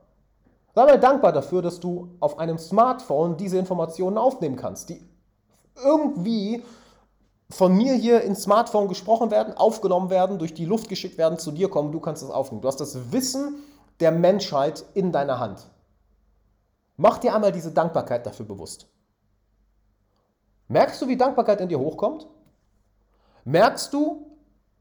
Sei 0.76 0.84
mal 0.84 1.00
dankbar 1.00 1.32
dafür, 1.32 1.60
dass 1.60 1.80
du 1.80 2.14
auf 2.20 2.38
einem 2.38 2.58
Smartphone 2.58 3.36
diese 3.36 3.58
Informationen 3.58 4.16
aufnehmen 4.16 4.54
kannst, 4.54 4.90
die 4.90 5.04
irgendwie 5.74 6.62
von 7.50 7.74
mir 7.76 7.94
hier 7.94 8.22
ins 8.22 8.42
Smartphone 8.42 8.88
gesprochen 8.88 9.30
werden, 9.30 9.54
aufgenommen 9.54 10.10
werden, 10.10 10.38
durch 10.38 10.52
die 10.52 10.66
Luft 10.66 10.88
geschickt 10.88 11.16
werden, 11.16 11.38
zu 11.38 11.50
dir 11.50 11.68
kommen, 11.68 11.92
du 11.92 12.00
kannst 12.00 12.22
es 12.22 12.30
aufnehmen. 12.30 12.60
Du 12.60 12.68
hast 12.68 12.80
das 12.80 13.12
Wissen 13.12 13.62
der 14.00 14.12
Menschheit 14.12 14.84
in 14.94 15.12
deiner 15.12 15.40
Hand. 15.40 15.70
Mach 16.96 17.18
dir 17.18 17.34
einmal 17.34 17.52
diese 17.52 17.72
Dankbarkeit 17.72 18.26
dafür 18.26 18.44
bewusst. 18.44 18.86
Merkst 20.68 21.00
du, 21.00 21.08
wie 21.08 21.16
Dankbarkeit 21.16 21.60
in 21.60 21.68
dir 21.68 21.78
hochkommt? 21.78 22.26
Merkst 23.44 23.94
du, 23.94 24.26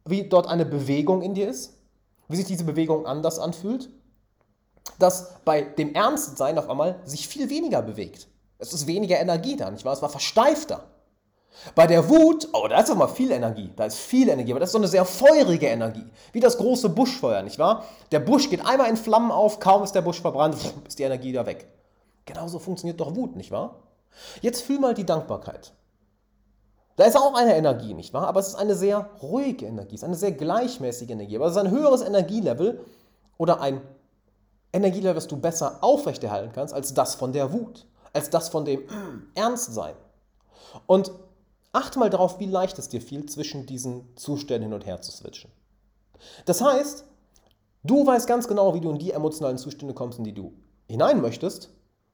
wie 0.03 0.27
dort 0.27 0.47
eine 0.47 0.65
Bewegung 0.65 1.21
in 1.21 1.33
dir 1.33 1.47
ist? 1.47 1.77
Wie 2.27 2.35
sich 2.35 2.45
diese 2.45 2.65
Bewegung 2.65 3.05
anders 3.05 3.39
anfühlt? 3.39 3.89
Dass 4.99 5.39
bei 5.45 5.61
dem 5.61 5.93
Ernstsein 5.93 6.57
auf 6.57 6.69
einmal 6.69 6.99
sich 7.05 7.27
viel 7.27 7.49
weniger 7.49 7.81
bewegt. 7.81 8.27
Es 8.57 8.73
ist 8.73 8.87
weniger 8.87 9.19
Energie 9.19 9.55
da, 9.55 9.71
nicht 9.71 9.85
wahr? 9.85 9.93
Es 9.93 10.01
war 10.01 10.09
versteifter. 10.09 10.83
Bei 11.75 11.87
der 11.87 12.07
Wut, 12.09 12.47
oh, 12.53 12.67
da 12.67 12.79
ist 12.79 12.89
doch 12.89 12.95
mal 12.95 13.07
viel 13.07 13.31
Energie. 13.31 13.71
Da 13.75 13.85
ist 13.85 13.97
viel 13.97 14.29
Energie, 14.29 14.51
aber 14.51 14.59
das 14.59 14.69
ist 14.69 14.73
so 14.73 14.77
eine 14.77 14.87
sehr 14.87 15.05
feurige 15.05 15.67
Energie. 15.67 16.05
Wie 16.31 16.39
das 16.39 16.57
große 16.57 16.89
Buschfeuer, 16.89 17.41
nicht 17.41 17.59
wahr? 17.59 17.85
Der 18.11 18.19
Busch 18.19 18.49
geht 18.49 18.65
einmal 18.65 18.89
in 18.89 18.97
Flammen 18.97 19.31
auf, 19.31 19.59
kaum 19.59 19.83
ist 19.83 19.93
der 19.93 20.01
Busch 20.01 20.21
verbrannt, 20.21 20.55
ist 20.87 20.99
die 20.99 21.03
Energie 21.03 21.31
da 21.31 21.45
weg. 21.45 21.67
Genauso 22.25 22.59
funktioniert 22.59 22.99
doch 22.99 23.15
Wut, 23.15 23.35
nicht 23.35 23.51
wahr? 23.51 23.75
Jetzt 24.41 24.61
fühl 24.61 24.79
mal 24.79 24.93
die 24.93 25.05
Dankbarkeit. 25.05 25.73
Da 26.95 27.05
ist 27.05 27.15
auch 27.15 27.35
eine 27.35 27.55
Energie, 27.55 27.93
nicht 27.93 28.13
wahr? 28.13 28.27
Aber 28.27 28.39
es 28.39 28.47
ist 28.47 28.55
eine 28.55 28.75
sehr 28.75 29.09
ruhige 29.21 29.67
Energie, 29.67 29.95
es 29.95 30.01
ist 30.01 30.07
eine 30.07 30.15
sehr 30.15 30.31
gleichmäßige 30.31 31.09
Energie. 31.09 31.35
Aber 31.35 31.45
es 31.45 31.51
ist 31.51 31.57
ein 31.59 31.69
höheres 31.71 32.01
Energielevel 32.01 32.83
oder 33.37 33.61
ein 33.61 33.81
Energielevel, 34.73 35.13
das 35.13 35.27
du 35.27 35.37
besser 35.37 35.77
aufrechterhalten 35.81 36.51
kannst, 36.53 36.73
als 36.73 36.93
das 36.93 37.15
von 37.15 37.33
der 37.33 37.53
Wut, 37.53 37.85
als 38.13 38.29
das 38.29 38.49
von 38.49 38.65
dem 38.65 38.81
Ernstsein. 39.35 39.93
Und 40.87 41.11
achte 41.71 41.99
mal 41.99 42.09
darauf, 42.09 42.39
wie 42.39 42.45
leicht 42.45 42.79
es 42.79 42.89
dir 42.89 43.01
fiel, 43.01 43.25
zwischen 43.25 43.65
diesen 43.65 44.15
Zuständen 44.15 44.69
hin 44.69 44.73
und 44.73 44.85
her 44.85 45.01
zu 45.01 45.11
switchen. 45.11 45.51
Das 46.45 46.61
heißt, 46.61 47.05
du 47.83 48.05
weißt 48.05 48.27
ganz 48.27 48.47
genau, 48.47 48.73
wie 48.73 48.81
du 48.81 48.89
in 48.89 48.99
die 48.99 49.11
emotionalen 49.11 49.57
Zustände 49.57 49.93
kommst, 49.93 50.17
in 50.17 50.23
die 50.23 50.33
du 50.33 50.53
hinein 50.89 51.21
möchtest. 51.21 51.69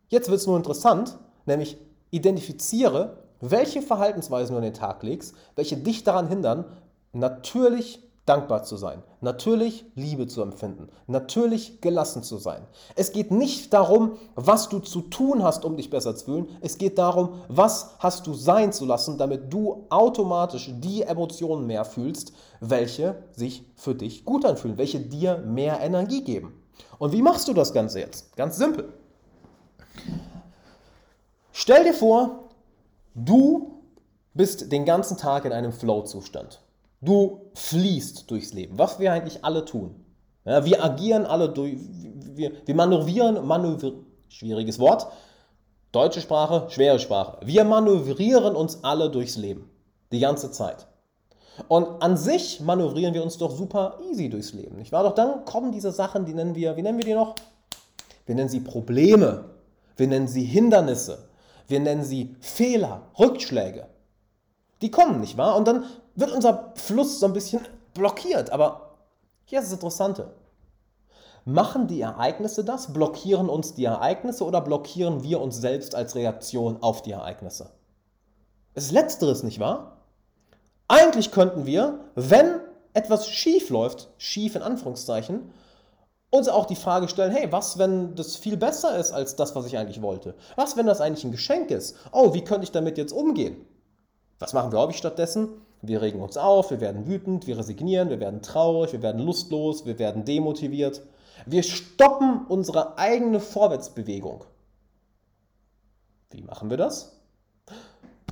Jetzt 0.10 0.30
wird 0.30 0.40
es 0.40 0.48
nur 0.48 0.58
interessant, 0.58 1.18
nämlich 1.46 1.78
identifiziere, 2.12 3.24
welche 3.40 3.82
Verhaltensweisen 3.82 4.54
du 4.54 4.58
an 4.58 4.64
den 4.64 4.74
Tag 4.74 5.04
legst, 5.04 5.36
welche 5.56 5.78
dich 5.78 6.04
daran 6.04 6.28
hindern, 6.28 6.66
natürlich 7.12 8.02
dankbar 8.26 8.64
zu 8.64 8.78
sein, 8.78 9.04
natürlich 9.20 9.86
Liebe 9.96 10.28
zu 10.28 10.42
empfinden, 10.42 10.88
natürlich 11.08 11.82
gelassen 11.82 12.24
zu 12.24 12.38
sein. 12.38 12.66
Es 12.96 13.12
geht 13.12 13.32
nicht 13.32 13.74
darum, 13.74 14.18
was 14.36 14.70
du 14.70 14.80
zu 14.80 15.02
tun 15.02 15.44
hast, 15.44 15.66
um 15.66 15.76
dich 15.76 15.90
besser 15.90 16.16
zu 16.16 16.26
fühlen. 16.26 16.48
Es 16.62 16.78
geht 16.78 16.98
darum, 16.98 17.42
was 17.50 17.96
hast 18.00 18.26
du 18.26 18.34
sein 18.34 18.72
zu 18.72 18.86
lassen, 18.86 19.18
damit 19.18 19.52
du 19.52 19.86
automatisch 19.90 20.72
die 20.74 21.02
Emotionen 21.02 21.68
mehr 21.68 21.84
fühlst, 21.84 22.32
welche 22.62 23.16
sich 23.36 23.66
für 23.76 23.94
dich 23.94 24.24
gut 24.24 24.46
anfühlen, 24.46 24.78
welche 24.78 25.02
dir 25.02 25.40
mehr 25.40 25.82
Energie 25.82 26.24
geben. 26.24 26.54
Und 27.00 27.12
wie 27.12 27.22
machst 27.22 27.48
du 27.50 27.54
das 27.54 27.74
Ganze 27.74 28.00
jetzt? 28.00 28.36
Ganz 28.38 28.56
simpel. 28.58 28.94
Stell 31.52 31.84
dir 31.84 31.94
vor, 31.94 32.50
du 33.14 33.82
bist 34.34 34.72
den 34.72 34.86
ganzen 34.86 35.18
Tag 35.18 35.46
in 35.46 35.52
einem 35.52 35.72
Flow-Zustand. 35.72 36.63
Du 37.04 37.52
fließt 37.56 38.32
durchs 38.32 38.54
Leben, 38.54 38.78
was 38.78 39.00
wir 39.00 39.12
eigentlich 39.12 39.44
alle 39.44 39.66
tun. 39.66 40.04
Ja, 40.46 40.64
wir 40.64 40.84
agieren 40.84 41.26
alle 41.26 41.50
durch, 41.50 41.78
wir, 42.36 42.52
wir 42.66 42.76
manövrieren, 42.76 43.46
manövrieren, 43.46 44.06
schwieriges 44.30 44.80
Wort, 44.80 45.08
deutsche 45.92 46.22
Sprache, 46.22 46.68
schwere 46.70 47.00
Sprache. 47.00 47.38
Wir 47.46 47.64
manövrieren 47.64 48.56
uns 48.56 48.84
alle 48.84 49.10
durchs 49.10 49.38
Leben, 49.38 49.70
die 50.12 50.20
ganze 50.20 50.52
Zeit. 50.52 50.88
Und 51.68 52.02
an 52.02 52.18
sich 52.18 52.62
manövrieren 52.62 53.14
wir 53.14 53.24
uns 53.24 53.38
doch 53.38 53.52
super 53.52 54.00
easy 54.10 54.30
durchs 54.30 54.54
Leben, 54.54 54.78
nicht 54.78 54.92
wahr? 54.92 55.04
Doch 55.04 55.14
dann 55.14 55.46
kommen 55.46 55.72
diese 55.72 55.92
Sachen, 55.92 56.26
die 56.26 56.34
nennen 56.34 56.56
wir, 56.56 56.76
wie 56.78 56.82
nennen 56.82 56.98
wir 56.98 57.06
die 57.06 57.14
noch? 57.14 57.36
Wir 58.26 58.36
nennen 58.36 58.50
sie 58.50 58.62
Probleme, 58.62 59.46
wir 59.98 60.08
nennen 60.08 60.28
sie 60.28 60.44
Hindernisse, 60.44 61.30
wir 61.68 61.80
nennen 61.80 62.04
sie 62.04 62.36
Fehler, 62.40 63.04
Rückschläge. 63.20 63.88
Die 64.82 64.90
kommen, 64.92 65.22
nicht 65.22 65.38
wahr? 65.38 65.56
Und 65.56 65.68
dann 65.68 65.86
wird 66.16 66.32
unser 66.32 66.74
Fluss 66.76 67.20
so 67.20 67.26
ein 67.26 67.34
bisschen 67.34 67.62
blockiert. 67.94 68.52
Aber 68.52 68.96
hier 69.46 69.60
ist 69.60 69.66
das 69.66 69.74
Interessante. 69.74 70.34
Machen 71.46 71.88
die 71.88 72.02
Ereignisse 72.02 72.64
das? 72.64 72.94
Blockieren 72.94 73.50
uns 73.50 73.74
die 73.74 73.86
Ereignisse 73.86 74.46
oder 74.46 74.62
blockieren 74.62 75.24
wir 75.24 75.42
uns 75.42 75.58
selbst 75.58 75.94
als 75.94 76.16
Reaktion 76.16 76.82
auf 76.82 77.02
die 77.02 77.12
Ereignisse? 77.12 77.72
Es 78.74 78.86
ist 78.86 78.92
letzteres, 78.92 79.44
nicht 79.44 79.60
wahr? 79.60 79.98
Eigentlich 80.88 81.32
könnten 81.32 81.66
wir, 81.66 82.00
wenn 82.16 82.62
etwas 82.94 83.28
schief 83.28 83.70
läuft, 83.70 84.10
schief 84.18 84.56
in 84.56 84.62
Anführungszeichen, 84.62 85.52
uns 86.30 86.48
auch 86.48 86.66
die 86.66 86.76
Frage 86.76 87.08
stellen, 87.10 87.32
hey, 87.32 87.52
was, 87.52 87.78
wenn 87.78 88.16
das 88.16 88.36
viel 88.36 88.58
besser 88.58 88.98
ist 88.98 89.12
als 89.12 89.36
das, 89.36 89.56
was 89.56 89.66
ich 89.66 89.78
eigentlich 89.78 90.02
wollte? 90.02 90.36
Was, 90.56 90.78
wenn 90.78 90.88
das 90.88 91.02
eigentlich 91.02 91.26
ein 91.26 91.32
Geschenk 91.32 91.70
ist? 91.70 91.96
Oh, 92.12 92.34
wie 92.34 92.44
könnte 92.44 92.64
ich 92.64 92.72
damit 92.72 92.98
jetzt 92.98 93.12
umgehen? 93.12 93.66
Was 94.40 94.54
machen 94.54 94.72
wir 94.72 94.80
häufig 94.80 94.98
stattdessen? 94.98 95.50
Wir 95.86 96.02
regen 96.02 96.22
uns 96.22 96.38
auf, 96.38 96.72
wir 96.72 96.80
werden 96.80 97.08
wütend, 97.08 97.46
wir 97.46 97.58
resignieren, 97.58 98.10
wir 98.10 98.22
werden 98.22 98.42
traurig, 98.42 98.94
wir 98.94 99.02
werden 99.02 99.22
lustlos, 99.22 99.86
wir 99.86 100.00
werden 100.00 100.24
demotiviert. 100.24 101.02
Wir 101.46 101.62
stoppen 101.62 102.46
unsere 102.48 102.98
eigene 102.98 103.42
Vorwärtsbewegung. 103.42 104.46
Wie 106.32 106.42
machen 106.42 106.70
wir 106.70 106.78
das? 106.78 107.20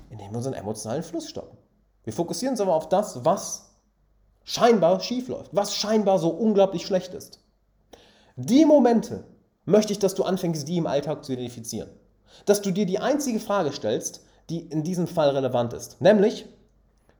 Indem 0.09 0.31
wir 0.31 0.37
unseren 0.37 0.53
emotionalen 0.53 1.03
Fluss 1.03 1.27
stoppen. 1.27 1.57
Wir 2.05 2.13
fokussieren 2.13 2.53
uns 2.53 2.61
aber 2.61 2.73
auf 2.73 2.87
das, 2.87 3.25
was 3.25 3.75
scheinbar 4.45 5.01
schief 5.01 5.27
läuft, 5.27 5.53
was 5.53 5.75
scheinbar 5.75 6.19
so 6.19 6.29
unglaublich 6.29 6.85
schlecht 6.85 7.13
ist. 7.13 7.43
Die 8.37 8.63
Momente 8.63 9.25
möchte 9.65 9.91
ich, 9.91 9.99
dass 9.99 10.15
du 10.15 10.23
anfängst, 10.23 10.69
die 10.69 10.77
im 10.77 10.87
Alltag 10.87 11.25
zu 11.25 11.33
identifizieren. 11.33 11.89
Dass 12.45 12.61
du 12.61 12.71
dir 12.71 12.85
die 12.85 12.99
einzige 12.99 13.41
Frage 13.41 13.73
stellst, 13.73 14.23
die 14.49 14.61
in 14.61 14.83
diesem 14.83 15.07
Fall 15.07 15.31
relevant 15.31 15.73
ist. 15.73 15.99
Nämlich, 15.99 16.45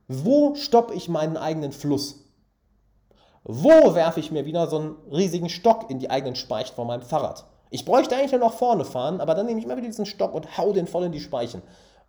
wo 0.08 0.56
stoppe 0.56 0.94
ich 0.94 1.10
meinen 1.10 1.38
eigenen 1.38 1.72
Fluss? 1.72 2.26
Wo 3.44 3.96
werfe 3.96 4.20
ich 4.20 4.32
mir 4.32 4.46
wieder 4.46 4.68
so 4.68 4.78
einen 4.78 4.96
riesigen 5.12 5.50
Stock 5.50 5.90
in 5.90 6.00
die 6.00 6.10
eigenen 6.10 6.36
Speichen 6.36 6.76
von 6.76 6.88
meinem 6.88 7.02
Fahrrad? 7.02 7.46
Ich 7.72 7.86
bräuchte 7.86 8.16
eigentlich 8.16 8.32
nur 8.32 8.42
nach 8.42 8.54
vorne 8.54 8.86
fahren, 8.86 9.22
aber 9.22 9.34
dann 9.34 9.46
nehme 9.46 9.60
ich 9.60 9.66
immer 9.66 9.78
wieder 9.78 9.88
diesen 9.88 10.06
Stock 10.06 10.34
und 10.34 10.58
hau 10.58 10.74
den 10.74 10.88
voll 10.88 11.06
in 11.06 11.12
die 11.12 11.22
Speichen. 11.22 11.62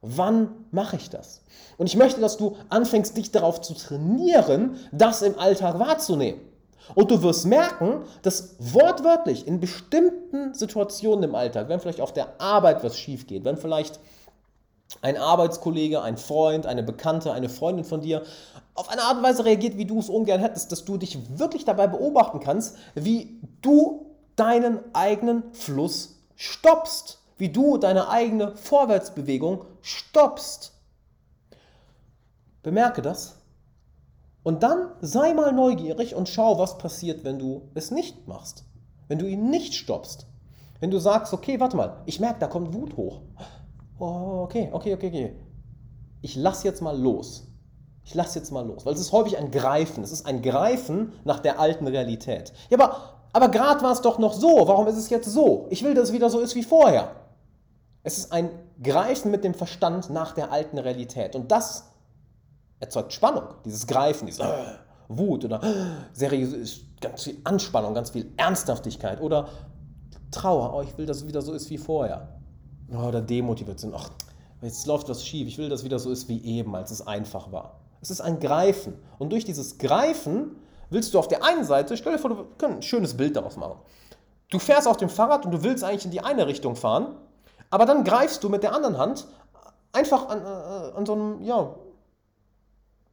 Wann 0.03 0.67
mache 0.73 0.97
ich 0.97 1.11
das? 1.11 1.43
Und 1.79 1.87
ich 1.87 1.97
möchte, 1.97 2.21
dass 2.21 2.37
du 2.37 2.57
anfängst, 2.69 3.17
dich 3.17 3.31
darauf 3.31 3.61
zu 3.61 3.75
trainieren, 3.75 4.77
das 4.91 5.23
im 5.23 5.39
Alltag 5.39 5.79
wahrzunehmen. 5.79 6.41
Und 6.97 7.13
du 7.13 7.23
wirst 7.23 7.47
merken, 7.47 8.03
dass 8.23 8.57
wortwörtlich 8.59 9.47
in 9.47 9.61
bestimmten 9.61 10.53
Situationen 10.55 11.23
im 11.23 11.35
Alltag, 11.37 11.69
wenn 11.69 11.79
vielleicht 11.79 12.01
auf 12.01 12.13
der 12.13 12.41
Arbeit 12.41 12.83
was 12.83 12.99
schief 12.99 13.29
geht, 13.29 13.45
wenn 13.45 13.57
vielleicht 13.57 14.01
ein 15.01 15.17
Arbeitskollege, 15.17 16.03
ein 16.03 16.17
Freund, 16.17 16.67
eine 16.67 16.83
Bekannte, 16.83 17.33
eine 17.33 17.49
Freundin 17.49 17.85
von 17.85 18.01
dir 18.01 18.23
auf 18.75 18.89
eine 18.89 19.03
Art 19.03 19.19
und 19.19 19.23
Weise 19.23 19.45
reagiert, 19.45 19.77
wie 19.77 19.85
du 19.85 19.99
es 19.99 20.09
ungern 20.09 20.41
hättest, 20.41 20.73
dass 20.73 20.85
du 20.85 20.97
dich 20.97 21.39
wirklich 21.39 21.65
dabei 21.65 21.87
beobachten 21.87 22.41
kannst, 22.41 22.77
wie 22.95 23.41
du 23.61 24.07
deinen 24.37 24.81
eigenen 24.95 25.53
Fluss 25.53 26.17
stoppst, 26.37 27.21
wie 27.39 27.51
du 27.51 27.77
deine 27.77 28.09
eigene 28.09 28.57
Vorwärtsbewegung 28.57 29.65
stoppst. 29.83 30.73
Bemerke 32.63 33.03
das 33.03 33.37
und 34.43 34.63
dann 34.63 34.89
sei 35.01 35.35
mal 35.35 35.53
neugierig 35.53 36.15
und 36.15 36.29
schau, 36.29 36.59
was 36.59 36.79
passiert, 36.79 37.25
wenn 37.25 37.39
du 37.39 37.69
es 37.75 37.91
nicht 37.91 38.27
machst, 38.27 38.65
wenn 39.09 39.19
du 39.19 39.27
ihn 39.27 39.51
nicht 39.51 39.75
stoppst. 39.75 40.27
Wenn 40.81 40.91
du 40.91 40.99
sagst, 40.99 41.33
okay, 41.33 41.61
warte 41.61 41.77
mal, 41.77 42.03
ich 42.07 42.19
merke, 42.19 42.41
da 42.41 42.49
kommt 42.49 42.75
Wut 42.75 42.97
hoch 42.97 43.21
okay, 43.99 44.69
okay, 44.73 44.95
okay, 44.95 45.07
okay. 45.09 45.37
Ich 46.21 46.37
lass 46.37 46.63
jetzt 46.63 46.83
mal 46.83 46.99
los. 46.99 47.49
Ich 48.05 48.15
lass 48.15 48.35
jetzt 48.35 48.51
mal 48.51 48.67
los. 48.67 48.85
Weil 48.87 48.95
es 48.95 49.01
ist 49.01 49.13
häufig 49.13 49.39
ein 49.39 49.51
Greifen. 49.51 50.03
Es 50.03 50.13
ist 50.13 50.27
ein 50.27 50.43
Greifen 50.43 51.13
nach 51.25 51.41
der 51.41 51.61
alten 51.61 51.87
Realität. 51.87 52.53
Ja, 52.71 52.79
aber 52.79 53.13
aber 53.33 53.49
gerade 53.49 53.83
war 53.83 53.93
es 53.93 54.03
doch 54.03 54.19
noch 54.19 54.35
so, 54.35 54.69
warum 54.69 54.87
ist 54.87 54.97
es 54.97 55.09
jetzt 55.09 55.29
so? 55.29 55.67
Ich 55.71 55.83
will, 55.83 55.95
dass 55.95 56.09
es 56.09 56.13
wieder 56.13 56.29
so 56.29 56.41
ist 56.41 56.55
wie 56.55 56.63
vorher. 56.63 57.17
Es 58.03 58.19
ist 58.19 58.33
ein 58.33 58.51
Greifen 58.83 59.31
mit 59.31 59.45
dem 59.45 59.55
Verstand 59.55 60.11
nach 60.11 60.33
der 60.33 60.53
alten 60.53 60.79
Realität. 60.79 61.35
Und 61.35 61.51
das 61.51 61.89
erzeugt 62.81 63.13
Spannung, 63.13 63.45
dieses 63.65 63.87
Greifen, 63.87 64.27
diese 64.27 64.43
äh, 64.43 64.65
Wut 65.09 65.45
oder 65.45 65.63
äh, 65.63 65.73
seriös, 66.13 66.81
ganz 67.01 67.23
viel 67.23 67.39
Anspannung, 67.45 67.95
ganz 67.95 68.11
viel 68.11 68.33
Ernsthaftigkeit 68.37 69.21
oder 69.21 69.49
Trauer. 70.31 70.75
Oh, 70.75 70.83
ich 70.83 70.97
will, 70.99 71.07
dass 71.07 71.19
es 71.19 71.27
wieder 71.27 71.43
so 71.43 71.53
ist 71.53 71.71
wie 71.71 71.79
vorher. 71.79 72.41
Oh, 72.95 73.07
oder 73.07 73.21
Demotivation. 73.21 73.93
Ach, 73.97 74.11
jetzt 74.61 74.87
läuft 74.87 75.09
was 75.09 75.25
schief. 75.25 75.49
Ich 75.49 75.59
will, 75.59 75.69
dass 75.69 75.81
es 75.81 75.85
wieder 75.85 75.99
so 75.99 76.11
ist 76.11 76.29
wie 76.29 76.43
eben, 76.45 76.75
als 76.75 76.91
es 76.91 77.07
einfach 77.07 77.53
war. 77.53 77.81
Es 78.01 78.11
ist 78.11 78.21
ein 78.21 78.41
Greifen. 78.41 78.95
Und 79.19 79.31
durch 79.31 79.45
dieses 79.45 79.79
Greifen 79.79 80.57
willst 80.91 81.15
du 81.15 81.19
auf 81.19 81.29
der 81.29 81.45
einen 81.45 81.65
Seite, 81.65 81.97
stell 81.97 82.13
dir 82.13 82.19
vor, 82.19 82.31
du 82.31 82.45
können 82.59 82.77
ein 82.77 82.83
schönes 82.83 83.17
Bild 83.17 83.37
daraus 83.37 83.57
machen. 83.57 83.79
Du 84.51 84.59
fährst 84.59 84.87
auf 84.87 84.99
dem 84.99 85.09
Fahrrad 85.09 85.47
und 85.47 85.53
du 85.53 85.63
willst 85.63 85.83
eigentlich 85.83 86.05
in 86.05 86.11
die 86.11 86.21
eine 86.21 86.47
Richtung 86.47 86.77
fahren, 86.77 87.15
aber 87.71 87.87
dann 87.87 88.05
greifst 88.05 88.45
du 88.45 88.51
mit 88.51 88.63
der 88.63 88.75
anderen 88.75 88.99
Hand 88.99 89.27
einfach 89.93 90.29
an, 90.29 90.43
äh, 90.43 90.97
an 90.97 91.07
so 91.07 91.15
einem, 91.15 91.43
ja, 91.43 91.75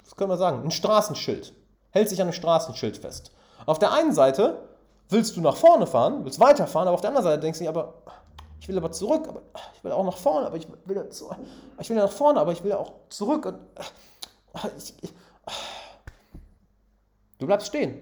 was 0.03 0.15
können 0.17 0.29
wir 0.29 0.37
sagen, 0.37 0.63
ein 0.63 0.71
Straßenschild. 0.71 1.53
Hält 1.91 2.09
sich 2.09 2.19
an 2.19 2.27
einem 2.27 2.33
Straßenschild 2.33 2.97
fest. 2.97 3.31
Auf 3.65 3.79
der 3.79 3.93
einen 3.93 4.11
Seite 4.11 4.59
willst 5.07 5.37
du 5.37 5.41
nach 5.41 5.55
vorne 5.55 5.87
fahren, 5.87 6.25
willst 6.25 6.39
weiterfahren, 6.39 6.87
aber 6.87 6.95
auf 6.95 7.01
der 7.01 7.11
anderen 7.11 7.25
Seite 7.25 7.39
denkst 7.41 7.59
du, 7.59 7.69
aber 7.69 7.93
ich 8.59 8.67
will 8.67 8.77
aber 8.77 8.91
zurück, 8.91 9.27
aber 9.27 9.41
ich 9.75 9.83
will 9.83 9.91
auch 9.91 10.03
nach 10.03 10.17
vorne, 10.17 10.47
aber 10.47 10.57
ich 10.57 10.67
will, 10.85 10.95
ja 10.97 11.03
ich 11.79 11.89
will 11.89 11.97
nach 11.97 12.11
vorne, 12.11 12.39
aber 12.39 12.51
ich 12.51 12.63
will 12.63 12.73
auch 12.73 12.93
zurück. 13.09 13.45
Und, 13.45 13.59
ich, 14.77 14.93
ich, 15.01 15.13
du 17.37 17.45
bleibst 17.45 17.67
stehen. 17.67 18.01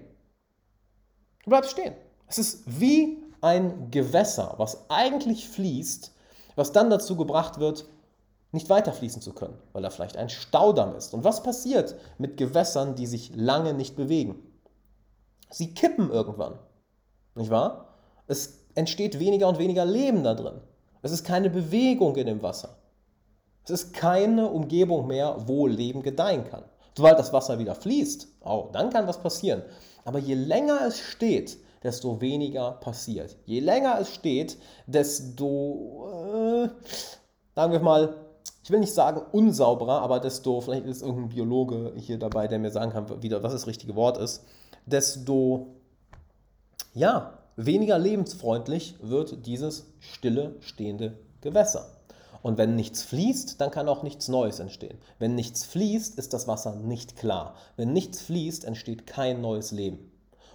Du 1.44 1.50
bleibst 1.50 1.70
stehen. 1.70 1.94
Es 2.26 2.38
ist 2.38 2.62
wie 2.66 3.22
ein 3.40 3.90
Gewässer, 3.90 4.54
was 4.58 4.90
eigentlich 4.90 5.48
fließt, 5.48 6.12
was 6.56 6.72
dann 6.72 6.90
dazu 6.90 7.16
gebracht 7.16 7.60
wird, 7.60 7.86
nicht 8.50 8.68
weiterfließen 8.68 9.22
zu 9.22 9.34
können, 9.34 9.58
weil 9.72 9.82
da 9.82 9.90
vielleicht 9.90 10.16
ein 10.16 10.28
Staudamm 10.28 10.96
ist. 10.96 11.14
Und 11.14 11.22
was 11.22 11.42
passiert 11.42 11.94
mit 12.18 12.36
Gewässern, 12.36 12.94
die 12.94 13.06
sich 13.06 13.34
lange 13.36 13.74
nicht 13.74 13.94
bewegen? 13.94 14.42
Sie 15.50 15.74
kippen 15.74 16.10
irgendwann. 16.10 16.58
Nicht 17.34 17.50
wahr? 17.50 17.94
Es 18.26 18.57
entsteht 18.78 19.18
weniger 19.18 19.48
und 19.48 19.58
weniger 19.58 19.84
Leben 19.84 20.22
da 20.22 20.34
drin. 20.34 20.60
Es 21.02 21.12
ist 21.12 21.24
keine 21.24 21.50
Bewegung 21.50 22.16
in 22.16 22.26
dem 22.26 22.42
Wasser. 22.42 22.78
Es 23.64 23.70
ist 23.70 23.92
keine 23.92 24.48
Umgebung 24.48 25.06
mehr, 25.06 25.36
wo 25.46 25.66
Leben 25.66 26.02
gedeihen 26.02 26.44
kann. 26.44 26.62
Sobald 26.96 27.18
das 27.18 27.32
Wasser 27.32 27.58
wieder 27.58 27.74
fließt, 27.74 28.28
oh, 28.44 28.68
dann 28.72 28.90
kann 28.90 29.06
was 29.06 29.20
passieren. 29.20 29.62
Aber 30.04 30.18
je 30.18 30.34
länger 30.34 30.80
es 30.86 30.98
steht, 30.98 31.58
desto 31.82 32.20
weniger 32.20 32.72
passiert. 32.72 33.36
Je 33.44 33.60
länger 33.60 33.98
es 34.00 34.14
steht, 34.14 34.58
desto, 34.86 36.10
äh, 36.10 36.68
sagen 37.54 37.72
wir 37.72 37.80
mal, 37.80 38.14
ich 38.62 38.70
will 38.70 38.80
nicht 38.80 38.94
sagen 38.94 39.22
unsauberer, 39.32 40.02
aber 40.02 40.20
desto, 40.20 40.60
vielleicht 40.60 40.86
ist 40.86 41.02
irgendein 41.02 41.28
Biologe 41.28 41.92
hier 41.96 42.18
dabei, 42.18 42.48
der 42.48 42.58
mir 42.58 42.70
sagen 42.70 42.92
kann, 42.92 43.22
wieder, 43.22 43.42
was 43.42 43.52
das 43.52 43.66
richtige 43.66 43.94
Wort 43.94 44.18
ist, 44.18 44.44
desto, 44.86 45.68
ja, 46.94 47.37
weniger 47.66 47.98
lebensfreundlich 47.98 48.94
wird 49.02 49.44
dieses 49.46 49.86
stille, 49.98 50.54
stehende 50.60 51.18
Gewässer. 51.40 51.90
Und 52.40 52.56
wenn 52.56 52.76
nichts 52.76 53.02
fließt, 53.02 53.60
dann 53.60 53.72
kann 53.72 53.88
auch 53.88 54.04
nichts 54.04 54.28
Neues 54.28 54.60
entstehen. 54.60 54.98
Wenn 55.18 55.34
nichts 55.34 55.64
fließt, 55.64 56.16
ist 56.18 56.32
das 56.32 56.46
Wasser 56.46 56.76
nicht 56.76 57.16
klar. 57.16 57.56
Wenn 57.76 57.92
nichts 57.92 58.22
fließt, 58.22 58.64
entsteht 58.64 59.08
kein 59.08 59.40
neues 59.40 59.72
Leben. 59.72 60.10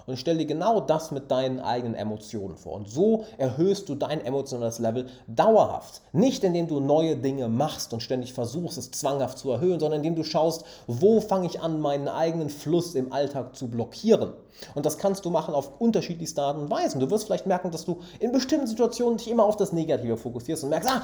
Und 0.05 0.17
stell 0.17 0.37
dir 0.37 0.45
genau 0.45 0.81
das 0.81 1.11
mit 1.11 1.31
deinen 1.31 1.59
eigenen 1.59 1.95
Emotionen 1.95 2.57
vor. 2.57 2.73
Und 2.73 2.89
so 2.89 3.25
erhöhst 3.37 3.87
du 3.89 3.95
dein 3.95 4.23
emotionales 4.23 4.79
Level 4.79 5.07
dauerhaft. 5.27 6.01
Nicht 6.11 6.43
indem 6.43 6.67
du 6.67 6.79
neue 6.79 7.15
Dinge 7.15 7.47
machst 7.47 7.93
und 7.93 8.01
ständig 8.01 8.33
versuchst, 8.33 8.77
es 8.77 8.91
zwanghaft 8.91 9.37
zu 9.37 9.51
erhöhen, 9.51 9.79
sondern 9.79 9.99
indem 9.99 10.15
du 10.15 10.23
schaust, 10.23 10.65
wo 10.87 11.21
fange 11.21 11.47
ich 11.47 11.61
an, 11.61 11.79
meinen 11.79 12.07
eigenen 12.07 12.49
Fluss 12.49 12.95
im 12.95 13.13
Alltag 13.13 13.55
zu 13.55 13.69
blockieren. 13.69 14.33
Und 14.75 14.85
das 14.85 14.97
kannst 14.97 15.25
du 15.25 15.29
machen 15.29 15.53
auf 15.53 15.79
unterschiedlichste 15.79 16.41
Arten 16.41 16.61
und 16.61 16.69
Weisen. 16.69 16.99
Du 16.99 17.09
wirst 17.09 17.25
vielleicht 17.25 17.47
merken, 17.47 17.71
dass 17.71 17.85
du 17.85 17.99
in 18.19 18.31
bestimmten 18.31 18.67
Situationen 18.67 19.17
dich 19.17 19.29
immer 19.29 19.45
auf 19.45 19.57
das 19.57 19.73
Negative 19.73 20.17
fokussierst 20.17 20.63
und 20.63 20.69
merkst, 20.69 20.89
ah, 20.89 21.01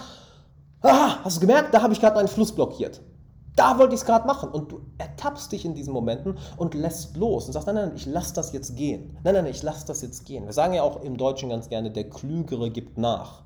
ah 0.81 1.23
hast 1.23 1.37
du 1.37 1.41
gemerkt, 1.41 1.73
da 1.73 1.81
habe 1.81 1.93
ich 1.93 1.99
gerade 1.99 2.15
meinen 2.15 2.27
Fluss 2.27 2.51
blockiert 2.51 3.01
da 3.59 3.77
wollte 3.77 3.93
ich 3.93 4.01
es 4.01 4.05
gerade 4.05 4.25
machen. 4.25 4.49
Und 4.49 4.71
du 4.71 4.81
ertappst 4.97 5.51
dich 5.51 5.65
in 5.65 5.75
diesen 5.75 5.91
Momenten 5.91 6.37
und 6.55 6.73
lässt 6.73 7.17
los 7.17 7.45
und 7.45 7.53
sagst, 7.53 7.67
nein, 7.67 7.75
nein, 7.75 7.91
ich 7.93 8.05
lasse 8.05 8.33
das 8.33 8.53
jetzt 8.53 8.77
gehen. 8.77 9.17
Nein, 9.23 9.33
nein, 9.33 9.47
ich 9.47 9.61
lasse 9.61 9.85
das 9.85 10.01
jetzt 10.01 10.25
gehen. 10.25 10.45
Wir 10.45 10.53
sagen 10.53 10.73
ja 10.73 10.83
auch 10.83 11.03
im 11.03 11.17
Deutschen 11.17 11.49
ganz 11.49 11.67
gerne, 11.67 11.91
der 11.91 12.09
Klügere 12.09 12.69
gibt 12.69 12.97
nach. 12.97 13.43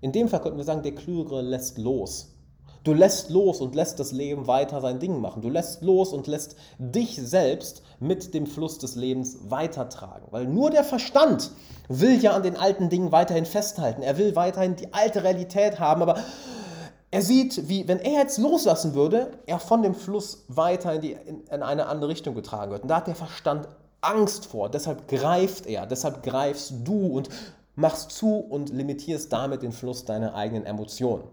In 0.00 0.12
dem 0.12 0.28
Fall 0.28 0.40
könnten 0.40 0.58
wir 0.58 0.64
sagen, 0.64 0.84
der 0.84 0.94
Klügere 0.94 1.42
lässt 1.42 1.78
los. 1.78 2.36
Du 2.84 2.94
lässt 2.94 3.28
los 3.28 3.60
und 3.60 3.74
lässt 3.74 3.98
das 3.98 4.12
Leben 4.12 4.46
weiter 4.46 4.80
sein 4.80 5.00
Ding 5.00 5.20
machen. 5.20 5.42
Du 5.42 5.50
lässt 5.50 5.82
los 5.82 6.12
und 6.12 6.28
lässt 6.28 6.54
dich 6.78 7.16
selbst 7.16 7.82
mit 7.98 8.32
dem 8.32 8.46
Fluss 8.46 8.78
des 8.78 8.94
Lebens 8.94 9.50
weitertragen. 9.50 10.28
Weil 10.30 10.46
nur 10.46 10.70
der 10.70 10.84
Verstand 10.84 11.50
will 11.88 12.22
ja 12.22 12.32
an 12.32 12.44
den 12.44 12.56
alten 12.56 12.88
Dingen 12.88 13.10
weiterhin 13.10 13.44
festhalten. 13.44 14.00
Er 14.00 14.16
will 14.16 14.36
weiterhin 14.36 14.76
die 14.76 14.94
alte 14.94 15.24
Realität 15.24 15.80
haben, 15.80 16.00
aber 16.02 16.16
er 17.10 17.22
sieht, 17.22 17.68
wie, 17.68 17.88
wenn 17.88 17.98
er 17.98 18.22
jetzt 18.22 18.38
loslassen 18.38 18.94
würde, 18.94 19.32
er 19.46 19.58
von 19.58 19.82
dem 19.82 19.94
Fluss 19.94 20.44
weiter 20.48 20.94
in, 20.94 21.00
die, 21.00 21.12
in, 21.12 21.42
in 21.50 21.62
eine 21.62 21.86
andere 21.86 22.08
Richtung 22.10 22.34
getragen 22.34 22.70
wird. 22.70 22.82
Und 22.82 22.88
da 22.88 22.96
hat 22.96 23.08
der 23.08 23.16
Verstand 23.16 23.68
Angst 24.00 24.46
vor. 24.46 24.68
Deshalb 24.68 25.08
greift 25.08 25.66
er, 25.66 25.86
deshalb 25.86 26.22
greifst 26.22 26.72
du 26.84 27.06
und 27.06 27.28
machst 27.74 28.12
zu 28.12 28.36
und 28.36 28.70
limitierst 28.70 29.32
damit 29.32 29.62
den 29.62 29.72
Fluss 29.72 30.04
deiner 30.04 30.34
eigenen 30.34 30.66
Emotionen. 30.66 31.24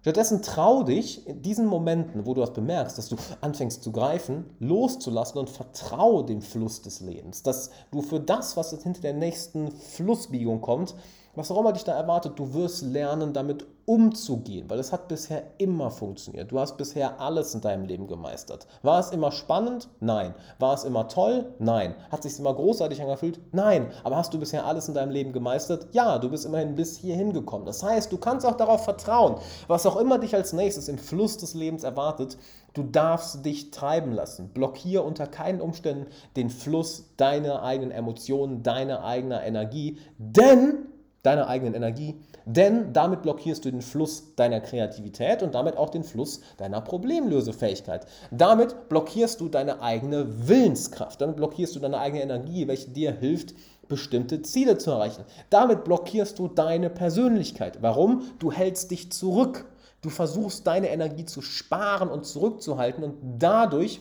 Stattdessen 0.00 0.40
trau 0.40 0.84
dich 0.84 1.26
in 1.26 1.42
diesen 1.42 1.66
Momenten, 1.66 2.26
wo 2.26 2.34
du 2.34 2.40
das 2.40 2.52
bemerkst, 2.52 2.96
dass 2.96 3.08
du 3.08 3.16
anfängst 3.40 3.82
zu 3.82 3.90
greifen, 3.90 4.44
loszulassen 4.60 5.38
und 5.38 5.50
vertrau 5.50 6.22
dem 6.22 6.42
Fluss 6.42 6.80
des 6.80 7.00
Lebens. 7.00 7.42
Dass 7.42 7.70
du 7.90 8.02
für 8.02 8.20
das, 8.20 8.56
was 8.56 8.70
hinter 8.70 9.00
der 9.00 9.14
nächsten 9.14 9.72
Flussbiegung 9.72 10.60
kommt, 10.60 10.94
was 11.36 11.50
auch 11.50 11.60
immer 11.60 11.72
dich 11.72 11.84
da 11.84 11.92
erwartet, 11.92 12.38
du 12.38 12.54
wirst 12.54 12.82
lernen, 12.82 13.32
damit 13.32 13.66
umzugehen, 13.86 14.68
weil 14.68 14.80
es 14.80 14.92
hat 14.92 15.06
bisher 15.06 15.44
immer 15.58 15.90
funktioniert. 15.92 16.50
Du 16.50 16.58
hast 16.58 16.76
bisher 16.76 17.20
alles 17.20 17.54
in 17.54 17.60
deinem 17.60 17.84
Leben 17.84 18.08
gemeistert. 18.08 18.66
War 18.82 18.98
es 18.98 19.10
immer 19.10 19.30
spannend? 19.30 19.88
Nein. 20.00 20.34
War 20.58 20.74
es 20.74 20.82
immer 20.82 21.06
toll? 21.06 21.54
Nein. 21.60 21.94
Hat 22.10 22.24
es 22.24 22.32
sich 22.32 22.40
immer 22.40 22.52
großartig 22.52 23.00
angefühlt? 23.00 23.38
Nein. 23.52 23.92
Aber 24.02 24.16
hast 24.16 24.34
du 24.34 24.40
bisher 24.40 24.66
alles 24.66 24.88
in 24.88 24.94
deinem 24.94 25.12
Leben 25.12 25.32
gemeistert? 25.32 25.86
Ja, 25.92 26.18
du 26.18 26.28
bist 26.28 26.44
immerhin 26.44 26.74
bis 26.74 26.96
hierhin 26.96 27.32
gekommen. 27.32 27.64
Das 27.64 27.82
heißt, 27.82 28.10
du 28.10 28.18
kannst 28.18 28.44
auch 28.44 28.56
darauf 28.56 28.82
vertrauen, 28.82 29.36
was 29.68 29.86
auch 29.86 29.96
immer 29.96 30.18
dich 30.18 30.34
als 30.34 30.52
nächstes 30.52 30.88
im 30.88 30.98
Fluss 30.98 31.38
des 31.38 31.54
Lebens 31.54 31.84
erwartet, 31.84 32.38
du 32.74 32.82
darfst 32.82 33.44
dich 33.46 33.70
treiben 33.70 34.12
lassen. 34.12 34.48
Blockiere 34.48 35.04
unter 35.04 35.28
keinen 35.28 35.60
Umständen 35.60 36.06
den 36.34 36.50
Fluss 36.50 37.04
deiner 37.16 37.62
eigenen 37.62 37.92
Emotionen, 37.92 38.64
deiner 38.64 39.04
eigener 39.04 39.44
Energie, 39.44 39.98
denn 40.18 40.88
deiner 41.26 41.48
eigenen 41.48 41.74
Energie, 41.74 42.14
denn 42.44 42.92
damit 42.92 43.22
blockierst 43.22 43.64
du 43.64 43.70
den 43.70 43.82
Fluss 43.82 44.34
deiner 44.36 44.60
Kreativität 44.60 45.42
und 45.42 45.54
damit 45.54 45.76
auch 45.76 45.90
den 45.90 46.04
Fluss 46.04 46.40
deiner 46.56 46.80
Problemlösefähigkeit. 46.80 48.06
Damit 48.30 48.88
blockierst 48.88 49.40
du 49.40 49.48
deine 49.48 49.82
eigene 49.82 50.48
Willenskraft, 50.48 51.20
damit 51.20 51.36
blockierst 51.36 51.74
du 51.74 51.80
deine 51.80 51.98
eigene 51.98 52.22
Energie, 52.22 52.68
welche 52.68 52.90
dir 52.90 53.12
hilft, 53.12 53.54
bestimmte 53.88 54.42
Ziele 54.42 54.78
zu 54.78 54.90
erreichen. 54.92 55.24
Damit 55.50 55.84
blockierst 55.84 56.38
du 56.38 56.48
deine 56.48 56.90
Persönlichkeit. 56.90 57.78
Warum? 57.82 58.22
Du 58.38 58.52
hältst 58.52 58.90
dich 58.90 59.12
zurück. 59.12 59.66
Du 60.02 60.10
versuchst 60.10 60.66
deine 60.66 60.90
Energie 60.90 61.24
zu 61.24 61.42
sparen 61.42 62.08
und 62.08 62.26
zurückzuhalten 62.26 63.02
und 63.02 63.16
dadurch 63.38 64.00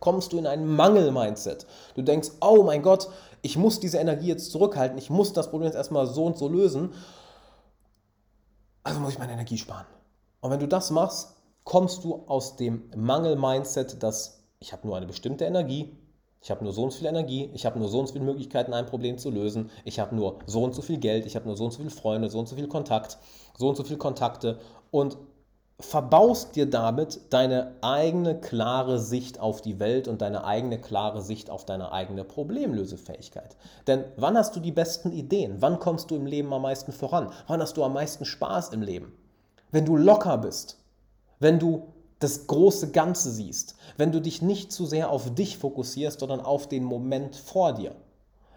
kommst 0.00 0.32
du 0.32 0.38
in 0.38 0.46
ein 0.46 0.66
Mangel-Mindset. 0.66 1.66
Du 1.94 2.02
denkst, 2.02 2.30
oh 2.40 2.62
mein 2.62 2.82
Gott, 2.82 3.08
ich 3.44 3.58
muss 3.58 3.78
diese 3.78 3.98
Energie 3.98 4.28
jetzt 4.28 4.50
zurückhalten, 4.50 4.96
ich 4.96 5.10
muss 5.10 5.34
das 5.34 5.50
Problem 5.50 5.66
jetzt 5.66 5.76
erstmal 5.76 6.06
so 6.06 6.24
und 6.24 6.38
so 6.38 6.48
lösen, 6.48 6.94
also 8.82 9.00
muss 9.00 9.12
ich 9.12 9.18
meine 9.18 9.34
Energie 9.34 9.58
sparen. 9.58 9.86
Und 10.40 10.50
wenn 10.50 10.60
du 10.60 10.66
das 10.66 10.90
machst, 10.90 11.36
kommst 11.62 12.04
du 12.04 12.24
aus 12.26 12.56
dem 12.56 12.90
Mangel-Mindset, 12.96 14.02
dass 14.02 14.42
ich 14.60 14.72
habe 14.72 14.86
nur 14.86 14.96
eine 14.96 15.06
bestimmte 15.06 15.44
Energie, 15.44 15.94
ich 16.40 16.50
habe 16.50 16.64
nur 16.64 16.72
so 16.72 16.84
und 16.84 16.92
so 16.92 16.98
viel 16.98 17.06
Energie, 17.06 17.50
ich 17.52 17.66
habe 17.66 17.78
nur 17.78 17.88
so 17.88 18.00
und 18.00 18.06
so 18.06 18.14
viele 18.14 18.24
Möglichkeiten, 18.24 18.72
ein 18.72 18.86
Problem 18.86 19.18
zu 19.18 19.30
lösen, 19.30 19.70
ich 19.84 20.00
habe 20.00 20.16
nur 20.16 20.38
so 20.46 20.64
und 20.64 20.74
so 20.74 20.80
viel 20.80 20.96
Geld, 20.96 21.26
ich 21.26 21.36
habe 21.36 21.46
nur 21.46 21.56
so 21.58 21.66
und 21.66 21.72
so 21.72 21.78
viele 21.78 21.90
Freunde, 21.90 22.30
so 22.30 22.38
und 22.38 22.48
so 22.48 22.56
viel 22.56 22.68
Kontakt, 22.68 23.18
so 23.58 23.68
und 23.68 23.76
so 23.76 23.84
viele 23.84 23.98
Kontakte 23.98 24.58
und 24.90 25.18
verbaust 25.80 26.54
dir 26.54 26.66
damit 26.70 27.20
deine 27.30 27.74
eigene 27.80 28.40
klare 28.40 28.98
Sicht 29.00 29.40
auf 29.40 29.60
die 29.60 29.80
Welt 29.80 30.06
und 30.06 30.22
deine 30.22 30.44
eigene 30.44 30.80
klare 30.80 31.20
Sicht 31.20 31.50
auf 31.50 31.64
deine 31.64 31.90
eigene 31.90 32.24
Problemlösefähigkeit. 32.24 33.56
Denn 33.86 34.04
wann 34.16 34.36
hast 34.36 34.54
du 34.54 34.60
die 34.60 34.72
besten 34.72 35.10
Ideen? 35.10 35.56
Wann 35.60 35.80
kommst 35.80 36.10
du 36.10 36.16
im 36.16 36.26
Leben 36.26 36.52
am 36.52 36.62
meisten 36.62 36.92
voran? 36.92 37.30
Wann 37.48 37.60
hast 37.60 37.76
du 37.76 37.82
am 37.82 37.92
meisten 37.92 38.24
Spaß 38.24 38.70
im 38.70 38.82
Leben? 38.82 39.16
Wenn 39.72 39.84
du 39.84 39.96
locker 39.96 40.38
bist, 40.38 40.78
wenn 41.40 41.58
du 41.58 41.88
das 42.20 42.46
große 42.46 42.92
Ganze 42.92 43.30
siehst, 43.30 43.74
wenn 43.96 44.12
du 44.12 44.20
dich 44.20 44.40
nicht 44.40 44.72
zu 44.72 44.86
sehr 44.86 45.10
auf 45.10 45.34
dich 45.34 45.58
fokussierst, 45.58 46.20
sondern 46.20 46.40
auf 46.40 46.68
den 46.68 46.84
Moment 46.84 47.34
vor 47.34 47.72
dir. 47.72 47.96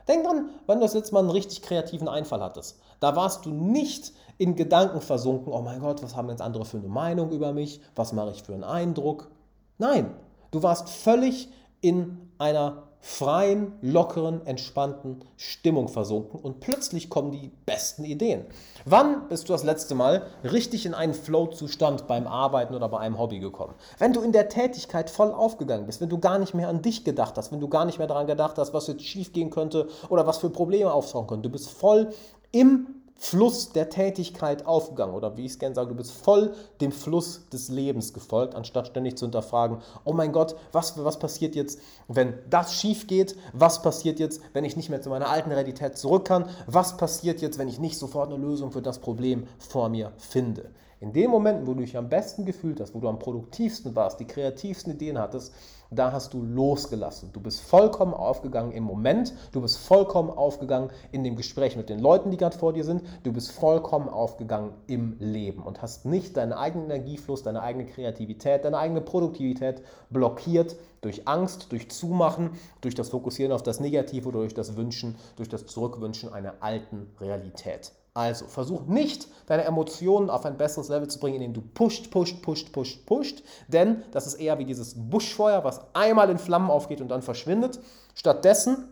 Denk 0.08 0.24
dran, 0.24 0.50
wenn 0.68 0.80
du 0.80 0.86
das 0.86 0.94
letzte 0.94 1.14
Mal 1.16 1.22
einen 1.22 1.32
richtig 1.32 1.64
kreativen 1.64 2.08
Einfall 2.08 2.42
hattest. 2.42 2.80
Da 3.00 3.16
warst 3.16 3.46
du 3.46 3.50
nicht 3.50 4.14
in 4.38 4.56
Gedanken 4.56 5.02
versunken, 5.02 5.52
oh 5.52 5.62
mein 5.62 5.80
Gott, 5.80 6.04
was 6.04 6.16
haben 6.16 6.30
jetzt 6.30 6.42
andere 6.42 6.66
für 6.66 6.78
eine 6.78 6.88
Meinung 6.88 7.32
über 7.32 7.54
mich? 7.54 7.82
Was 7.96 8.14
mache 8.14 8.32
ich 8.32 8.44
für 8.44 8.54
einen 8.54 8.64
Eindruck? 8.64 9.30
Nein, 9.78 10.14
du 10.52 10.64
warst 10.64 10.90
völlig 10.90 11.50
in 11.82 12.30
einer 12.38 12.84
freien, 13.00 13.74
lockeren, 13.82 14.46
entspannten 14.46 15.24
Stimmung 15.38 15.88
versunken 15.88 16.40
und 16.40 16.60
plötzlich 16.60 17.10
kommen 17.10 17.32
die 17.32 17.52
besten 17.66 18.04
Ideen. 18.04 18.46
Wann 18.86 19.30
bist 19.30 19.48
du 19.48 19.54
das 19.54 19.64
letzte 19.64 19.96
Mal 19.96 20.24
richtig 20.44 20.86
in 20.86 20.94
einen 20.94 21.14
Flow-Zustand 21.14 22.08
beim 22.08 22.28
Arbeiten 22.28 22.76
oder 22.76 22.90
bei 22.90 23.00
einem 23.00 23.18
Hobby 23.18 23.40
gekommen? 23.40 23.76
Wenn 23.98 24.14
du 24.14 24.22
in 24.22 24.34
der 24.34 24.50
Tätigkeit 24.50 25.10
voll 25.10 25.32
aufgegangen 25.32 25.86
bist, 25.86 26.02
wenn 26.02 26.10
du 26.10 26.18
gar 26.18 26.38
nicht 26.40 26.54
mehr 26.54 26.70
an 26.70 26.82
dich 26.82 27.06
gedacht 27.06 27.38
hast, 27.38 27.52
wenn 27.52 27.60
du 27.60 27.70
gar 27.70 27.86
nicht 27.86 27.98
mehr 27.98 28.08
daran 28.08 28.28
gedacht 28.28 28.58
hast, 28.58 28.74
was 28.74 28.88
jetzt 28.88 29.06
schief 29.06 29.32
gehen 29.32 29.52
könnte 29.52 29.88
oder 30.10 30.28
was 30.28 30.40
für 30.40 30.50
Probleme 30.50 30.92
auftauchen 30.92 31.28
können. 31.28 31.44
Du 31.44 31.50
bist 31.50 31.70
voll 31.70 32.10
im 32.52 32.88
Fluss 33.20 33.72
der 33.72 33.90
Tätigkeit 33.90 34.66
aufgegangen 34.66 35.16
oder 35.16 35.38
wie 35.38 35.46
ich 35.46 35.54
es 35.54 35.60
gerne 35.60 35.74
sage, 35.74 35.90
du 35.90 35.96
bist 35.96 36.12
voll 36.12 36.54
dem 36.82 36.92
Fluss 36.92 37.50
des 37.50 37.70
Lebens 37.70 38.14
gefolgt, 38.14 38.54
anstatt 38.54 38.88
ständig 38.88 39.18
zu 39.18 39.26
hinterfragen, 39.26 39.80
oh 40.06 40.14
mein 40.14 40.32
Gott, 40.32 40.56
was, 40.72 41.04
was 41.04 41.18
passiert 41.18 41.56
jetzt, 41.56 41.80
wenn 42.08 42.36
das 42.50 42.76
schief 42.76 43.08
geht? 43.08 43.36
Was 43.54 43.82
passiert 43.82 44.20
jetzt, 44.20 44.42
wenn 44.54 44.66
ich 44.66 44.78
nicht 44.78 44.90
mehr 44.90 45.02
zu 45.02 45.10
meiner 45.10 45.30
alten 45.30 45.52
Realität 45.52 45.98
zurück 45.98 46.26
kann? 46.26 46.48
Was 46.68 46.96
passiert 46.98 47.42
jetzt, 47.42 47.58
wenn 47.58 47.68
ich 47.68 47.80
nicht 47.80 47.98
sofort 47.98 48.32
eine 48.32 48.42
Lösung 48.42 48.72
für 48.72 48.82
das 48.84 49.00
Problem 49.00 49.48
vor 49.58 49.90
mir 49.90 50.12
finde? 50.18 50.70
In 51.00 51.14
den 51.14 51.30
Momenten, 51.30 51.68
wo 51.68 51.76
du 51.76 51.82
dich 51.82 51.96
am 51.96 52.10
besten 52.10 52.44
gefühlt 52.44 52.80
hast, 52.80 52.96
wo 52.96 53.00
du 53.00 53.08
am 53.08 53.20
produktivsten 53.20 53.96
warst, 53.96 54.20
die 54.20 54.26
kreativsten 54.26 54.94
Ideen 54.94 55.20
hattest, 55.20 55.54
da 55.92 56.12
hast 56.12 56.34
du 56.34 56.42
losgelassen. 56.42 57.30
Du 57.34 57.40
bist 57.40 57.62
vollkommen 57.62 58.16
aufgegangen 58.16 58.72
im 58.72 58.84
Moment, 58.84 59.34
du 59.52 59.62
bist 59.62 59.78
vollkommen 59.78 60.32
aufgegangen 60.32 60.90
in 61.12 61.24
dem 61.24 61.36
Gespräch 61.36 61.78
mit 61.78 61.90
den 61.90 62.00
Leuten, 62.00 62.32
die 62.32 62.38
gerade 62.38 62.58
vor 62.58 62.74
dir 62.74 62.84
sind, 62.84 63.04
du 63.22 63.32
bist 63.32 63.52
vollkommen 63.52 64.10
aufgegangen 64.10 64.74
im 64.88 65.18
Leben 65.20 65.62
und 65.62 65.84
hast 65.84 66.06
nicht 66.06 66.36
deinen 66.36 66.54
eigenen 66.54 66.90
Energiefluss, 66.90 67.44
deine 67.44 67.62
eigene 67.62 67.86
Kreativität, 67.86 68.66
deine 68.66 68.80
eigene 68.80 69.02
Produktivität 69.02 69.84
blockiert 70.10 70.78
durch 71.02 71.28
Angst, 71.28 71.72
durch 71.72 71.92
Zumachen, 71.92 72.52
durch 72.82 72.96
das 72.96 73.10
Fokussieren 73.10 73.52
auf 73.52 73.62
das 73.62 73.80
Negative 73.80 74.28
oder 74.30 74.40
durch 74.40 74.56
das 74.56 74.76
Wünschen, 74.76 75.16
durch 75.36 75.48
das 75.48 75.68
Zurückwünschen 75.68 76.34
einer 76.34 76.56
alten 76.60 77.12
Realität. 77.22 77.92
Also 78.18 78.48
versuch 78.48 78.88
nicht, 78.88 79.28
deine 79.46 79.66
Emotionen 79.66 80.32
auf 80.32 80.44
ein 80.44 80.58
besseres 80.58 80.90
Level 80.90 81.08
zu 81.08 81.20
bringen, 81.20 81.36
indem 81.36 81.54
du 81.54 81.62
pusht, 81.62 82.10
pusht, 82.10 82.42
pusht, 82.42 82.72
pusht, 82.72 83.06
pusht. 83.06 83.44
Denn 83.68 84.04
das 84.10 84.26
ist 84.26 84.34
eher 84.34 84.58
wie 84.58 84.66
dieses 84.66 84.96
Buschfeuer, 84.98 85.64
was 85.64 85.82
einmal 85.94 86.32
in 86.32 86.40
Flammen 86.40 86.72
aufgeht 86.72 87.00
und 87.00 87.10
dann 87.10 87.22
verschwindet. 87.22 87.80
Stattdessen 88.16 88.92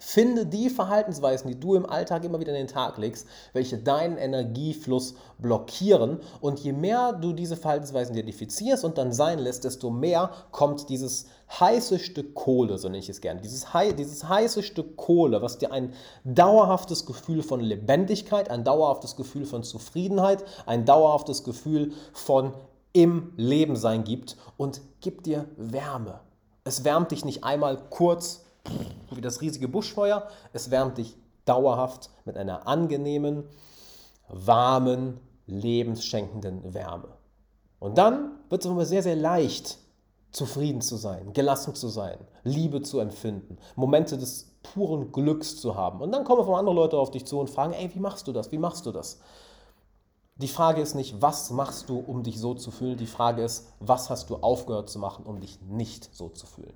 Finde 0.00 0.46
die 0.46 0.70
Verhaltensweisen, 0.70 1.50
die 1.50 1.58
du 1.58 1.74
im 1.74 1.84
Alltag 1.84 2.22
immer 2.22 2.38
wieder 2.38 2.52
in 2.52 2.66
den 2.66 2.72
Tag 2.72 2.98
legst, 2.98 3.26
welche 3.52 3.78
deinen 3.78 4.16
Energiefluss 4.16 5.16
blockieren. 5.38 6.20
Und 6.40 6.60
je 6.60 6.72
mehr 6.72 7.12
du 7.12 7.32
diese 7.32 7.56
Verhaltensweisen 7.56 8.14
identifizierst 8.14 8.84
und 8.84 8.96
dann 8.96 9.12
sein 9.12 9.40
lässt, 9.40 9.64
desto 9.64 9.90
mehr 9.90 10.30
kommt 10.52 10.88
dieses 10.88 11.26
heiße 11.58 11.98
Stück 11.98 12.34
Kohle, 12.34 12.78
so 12.78 12.88
nenne 12.88 12.98
ich 12.98 13.08
es 13.08 13.20
gerne, 13.20 13.40
dieses, 13.40 13.74
hei 13.74 13.90
dieses 13.90 14.28
heiße 14.28 14.62
Stück 14.62 14.96
Kohle, 14.96 15.42
was 15.42 15.58
dir 15.58 15.72
ein 15.72 15.92
dauerhaftes 16.22 17.04
Gefühl 17.04 17.42
von 17.42 17.58
Lebendigkeit, 17.58 18.50
ein 18.50 18.62
dauerhaftes 18.62 19.16
Gefühl 19.16 19.46
von 19.46 19.64
Zufriedenheit, 19.64 20.44
ein 20.66 20.84
dauerhaftes 20.84 21.42
Gefühl 21.42 21.92
von 22.12 22.54
im 22.92 23.32
Leben 23.36 23.74
sein 23.74 24.04
gibt 24.04 24.36
und 24.56 24.80
gibt 25.00 25.26
dir 25.26 25.46
Wärme. 25.56 26.20
Es 26.62 26.84
wärmt 26.84 27.10
dich 27.10 27.24
nicht 27.24 27.42
einmal 27.42 27.78
kurz 27.90 28.44
wie 29.10 29.20
das 29.20 29.40
riesige 29.40 29.68
Buschfeuer. 29.68 30.28
Es 30.52 30.70
wärmt 30.70 30.98
dich 30.98 31.16
dauerhaft 31.44 32.10
mit 32.24 32.36
einer 32.36 32.66
angenehmen, 32.66 33.44
warmen, 34.28 35.20
lebensschenkenden 35.46 36.74
Wärme. 36.74 37.08
Und 37.78 37.96
dann 37.96 38.32
wird 38.48 38.64
es 38.64 38.70
immer 38.70 38.84
sehr, 38.84 39.02
sehr 39.02 39.16
leicht, 39.16 39.78
zufrieden 40.30 40.82
zu 40.82 40.96
sein, 40.96 41.32
gelassen 41.32 41.74
zu 41.74 41.88
sein, 41.88 42.18
Liebe 42.44 42.82
zu 42.82 43.00
empfinden, 43.00 43.56
Momente 43.76 44.18
des 44.18 44.52
puren 44.62 45.10
Glücks 45.10 45.56
zu 45.56 45.74
haben. 45.74 46.00
Und 46.00 46.12
dann 46.12 46.24
kommen 46.24 46.44
von 46.44 46.54
andere 46.56 46.74
Leute 46.74 46.98
auf 46.98 47.10
dich 47.10 47.24
zu 47.24 47.38
und 47.38 47.48
fragen, 47.48 47.72
ey, 47.72 47.90
wie 47.94 48.00
machst 48.00 48.28
du 48.28 48.32
das? 48.32 48.52
Wie 48.52 48.58
machst 48.58 48.84
du 48.84 48.92
das? 48.92 49.20
Die 50.36 50.48
Frage 50.48 50.80
ist 50.80 50.94
nicht, 50.94 51.20
was 51.20 51.50
machst 51.50 51.88
du, 51.88 51.98
um 51.98 52.22
dich 52.22 52.38
so 52.38 52.54
zu 52.54 52.70
fühlen? 52.70 52.96
Die 52.96 53.06
Frage 53.06 53.42
ist, 53.42 53.72
was 53.80 54.10
hast 54.10 54.30
du 54.30 54.36
aufgehört 54.36 54.88
zu 54.88 54.98
machen, 54.98 55.24
um 55.24 55.40
dich 55.40 55.60
nicht 55.62 56.14
so 56.14 56.28
zu 56.28 56.46
fühlen? 56.46 56.74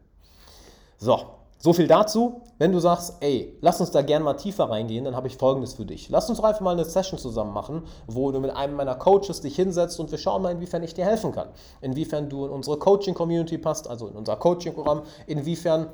So, 0.99 1.27
so 1.63 1.73
viel 1.73 1.87
dazu. 1.87 2.43
Wenn 2.59 2.73
du 2.73 2.81
sagst, 2.81 3.19
ey, 3.21 3.57
lass 3.61 3.81
uns 3.81 3.93
da 3.93 4.03
gerne 4.03 4.25
mal 4.25 4.35
tiefer 4.35 4.69
reingehen, 4.69 5.05
dann 5.05 5.15
habe 5.15 5.29
ich 5.29 5.37
folgendes 5.37 5.75
für 5.75 5.87
dich. 5.87 6.09
Lass 6.09 6.29
uns 6.29 6.39
doch 6.39 6.45
einfach 6.45 6.61
mal 6.61 6.73
eine 6.73 6.85
Session 6.85 7.21
zusammen 7.21 7.53
machen, 7.53 7.85
wo 8.09 8.33
du 8.33 8.41
mit 8.41 8.51
einem 8.51 8.75
meiner 8.75 8.97
Coaches 8.97 9.41
dich 9.43 9.55
hinsetzt 9.55 10.01
und 10.01 10.11
wir 10.11 10.19
schauen 10.19 10.43
mal, 10.43 10.51
inwiefern 10.51 10.83
ich 10.83 10.93
dir 10.93 11.05
helfen 11.05 11.31
kann. 11.31 11.49
Inwiefern 11.81 12.29
du 12.29 12.47
in 12.47 12.51
unsere 12.51 12.79
Coaching-Community 12.79 13.59
passt, 13.59 13.89
also 13.89 14.09
in 14.09 14.17
unser 14.17 14.37
Coaching-Programm, 14.37 15.03
inwiefern 15.27 15.87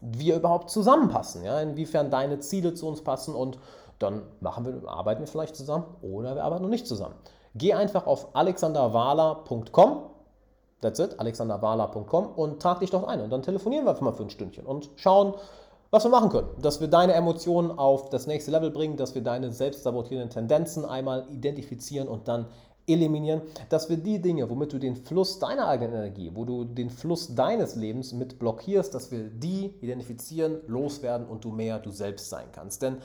wir 0.00 0.36
überhaupt 0.36 0.70
zusammenpassen, 0.70 1.42
ja? 1.44 1.60
inwiefern 1.60 2.10
deine 2.10 2.38
Ziele 2.38 2.74
zu 2.74 2.86
uns 2.86 3.02
passen 3.02 3.34
und 3.34 3.58
dann 3.98 4.22
machen 4.40 4.64
wir, 4.66 4.88
arbeiten 4.88 5.20
wir 5.20 5.26
vielleicht 5.26 5.56
zusammen 5.56 5.84
oder 6.00 6.36
wir 6.36 6.44
arbeiten 6.44 6.62
noch 6.62 6.70
nicht 6.70 6.86
zusammen. 6.86 7.16
Geh 7.54 7.74
einfach 7.74 8.06
auf 8.06 8.36
alexanderwala.com 8.36 10.15
That's 10.80 10.98
it, 10.98 11.18
alexanderwala.com 11.18 12.26
und 12.36 12.60
trag 12.60 12.80
dich 12.80 12.90
dort 12.90 13.08
ein. 13.08 13.20
Und 13.20 13.30
dann 13.30 13.42
telefonieren 13.42 13.86
wir 13.86 13.90
einfach 13.90 14.02
mal 14.02 14.12
für 14.12 14.24
ein 14.24 14.30
Stündchen 14.30 14.66
und 14.66 14.90
schauen, 14.96 15.34
was 15.90 16.04
wir 16.04 16.10
machen 16.10 16.28
können. 16.28 16.48
Dass 16.60 16.80
wir 16.80 16.88
deine 16.88 17.14
Emotionen 17.14 17.70
auf 17.70 18.10
das 18.10 18.26
nächste 18.26 18.50
Level 18.50 18.70
bringen, 18.70 18.96
dass 18.96 19.14
wir 19.14 19.22
deine 19.22 19.52
selbstsabotierenden 19.52 20.30
Tendenzen 20.30 20.84
einmal 20.84 21.26
identifizieren 21.30 22.08
und 22.08 22.28
dann 22.28 22.46
eliminieren, 22.86 23.42
dass 23.68 23.88
wir 23.88 23.96
die 23.96 24.20
Dinge, 24.20 24.48
womit 24.48 24.72
du 24.72 24.78
den 24.78 24.96
Fluss 24.96 25.38
deiner 25.38 25.66
eigenen 25.66 25.94
Energie, 25.94 26.30
wo 26.34 26.44
du 26.44 26.64
den 26.64 26.90
Fluss 26.90 27.34
deines 27.34 27.74
Lebens 27.74 28.12
mit 28.12 28.38
blockierst, 28.38 28.94
dass 28.94 29.10
wir 29.10 29.28
die 29.28 29.74
identifizieren, 29.80 30.60
loswerden 30.66 31.26
und 31.26 31.44
du 31.44 31.50
mehr 31.50 31.78
du 31.78 31.90
selbst 31.90 32.30
sein 32.30 32.46
kannst. 32.52 32.82
Denn 32.82 32.98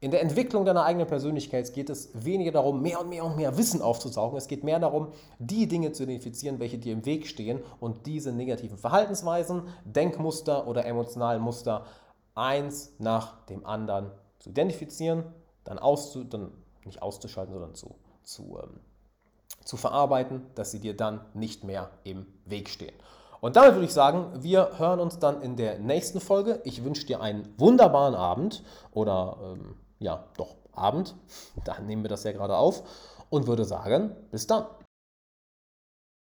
in 0.00 0.12
der 0.12 0.22
Entwicklung 0.22 0.64
deiner 0.64 0.84
eigenen 0.84 1.08
Persönlichkeit 1.08 1.72
geht 1.74 1.90
es 1.90 2.10
weniger 2.14 2.52
darum, 2.52 2.82
mehr 2.82 3.00
und 3.00 3.08
mehr 3.08 3.24
und 3.24 3.36
mehr 3.36 3.58
Wissen 3.58 3.82
aufzusaugen. 3.82 4.38
Es 4.38 4.46
geht 4.46 4.62
mehr 4.62 4.78
darum, 4.78 5.08
die 5.40 5.66
Dinge 5.66 5.90
zu 5.90 6.04
identifizieren, 6.04 6.60
welche 6.60 6.78
dir 6.78 6.92
im 6.92 7.04
Weg 7.04 7.26
stehen 7.26 7.60
und 7.80 8.06
diese 8.06 8.32
negativen 8.32 8.78
Verhaltensweisen, 8.78 9.62
Denkmuster 9.84 10.68
oder 10.68 10.84
emotionalen 10.84 11.42
Muster 11.42 11.84
eins 12.36 12.92
nach 12.98 13.44
dem 13.46 13.66
anderen 13.66 14.12
zu 14.38 14.50
identifizieren, 14.50 15.24
dann, 15.64 15.80
auszu, 15.80 16.22
dann 16.22 16.52
nicht 16.84 17.02
auszuschalten, 17.02 17.52
sondern 17.52 17.74
zu, 17.74 17.96
zu, 18.22 18.56
ähm, 18.62 18.78
zu 19.64 19.76
verarbeiten, 19.76 20.46
dass 20.54 20.70
sie 20.70 20.78
dir 20.78 20.96
dann 20.96 21.22
nicht 21.34 21.64
mehr 21.64 21.90
im 22.04 22.26
Weg 22.44 22.68
stehen. 22.68 22.94
Und 23.40 23.56
damit 23.56 23.74
würde 23.74 23.84
ich 23.84 23.92
sagen, 23.92 24.42
wir 24.42 24.78
hören 24.78 25.00
uns 25.00 25.18
dann 25.18 25.42
in 25.42 25.56
der 25.56 25.80
nächsten 25.80 26.20
Folge. 26.20 26.60
Ich 26.64 26.84
wünsche 26.84 27.06
dir 27.06 27.20
einen 27.20 27.52
wunderbaren 27.56 28.14
Abend 28.14 28.62
oder 28.92 29.38
ähm, 29.42 29.76
ja, 29.98 30.24
doch 30.36 30.56
Abend. 30.72 31.14
Da 31.64 31.78
nehmen 31.80 32.02
wir 32.02 32.08
das 32.08 32.24
ja 32.24 32.32
gerade 32.32 32.56
auf 32.56 32.82
und 33.30 33.46
würde 33.46 33.64
sagen, 33.64 34.14
bis 34.30 34.46
dann. 34.46 34.66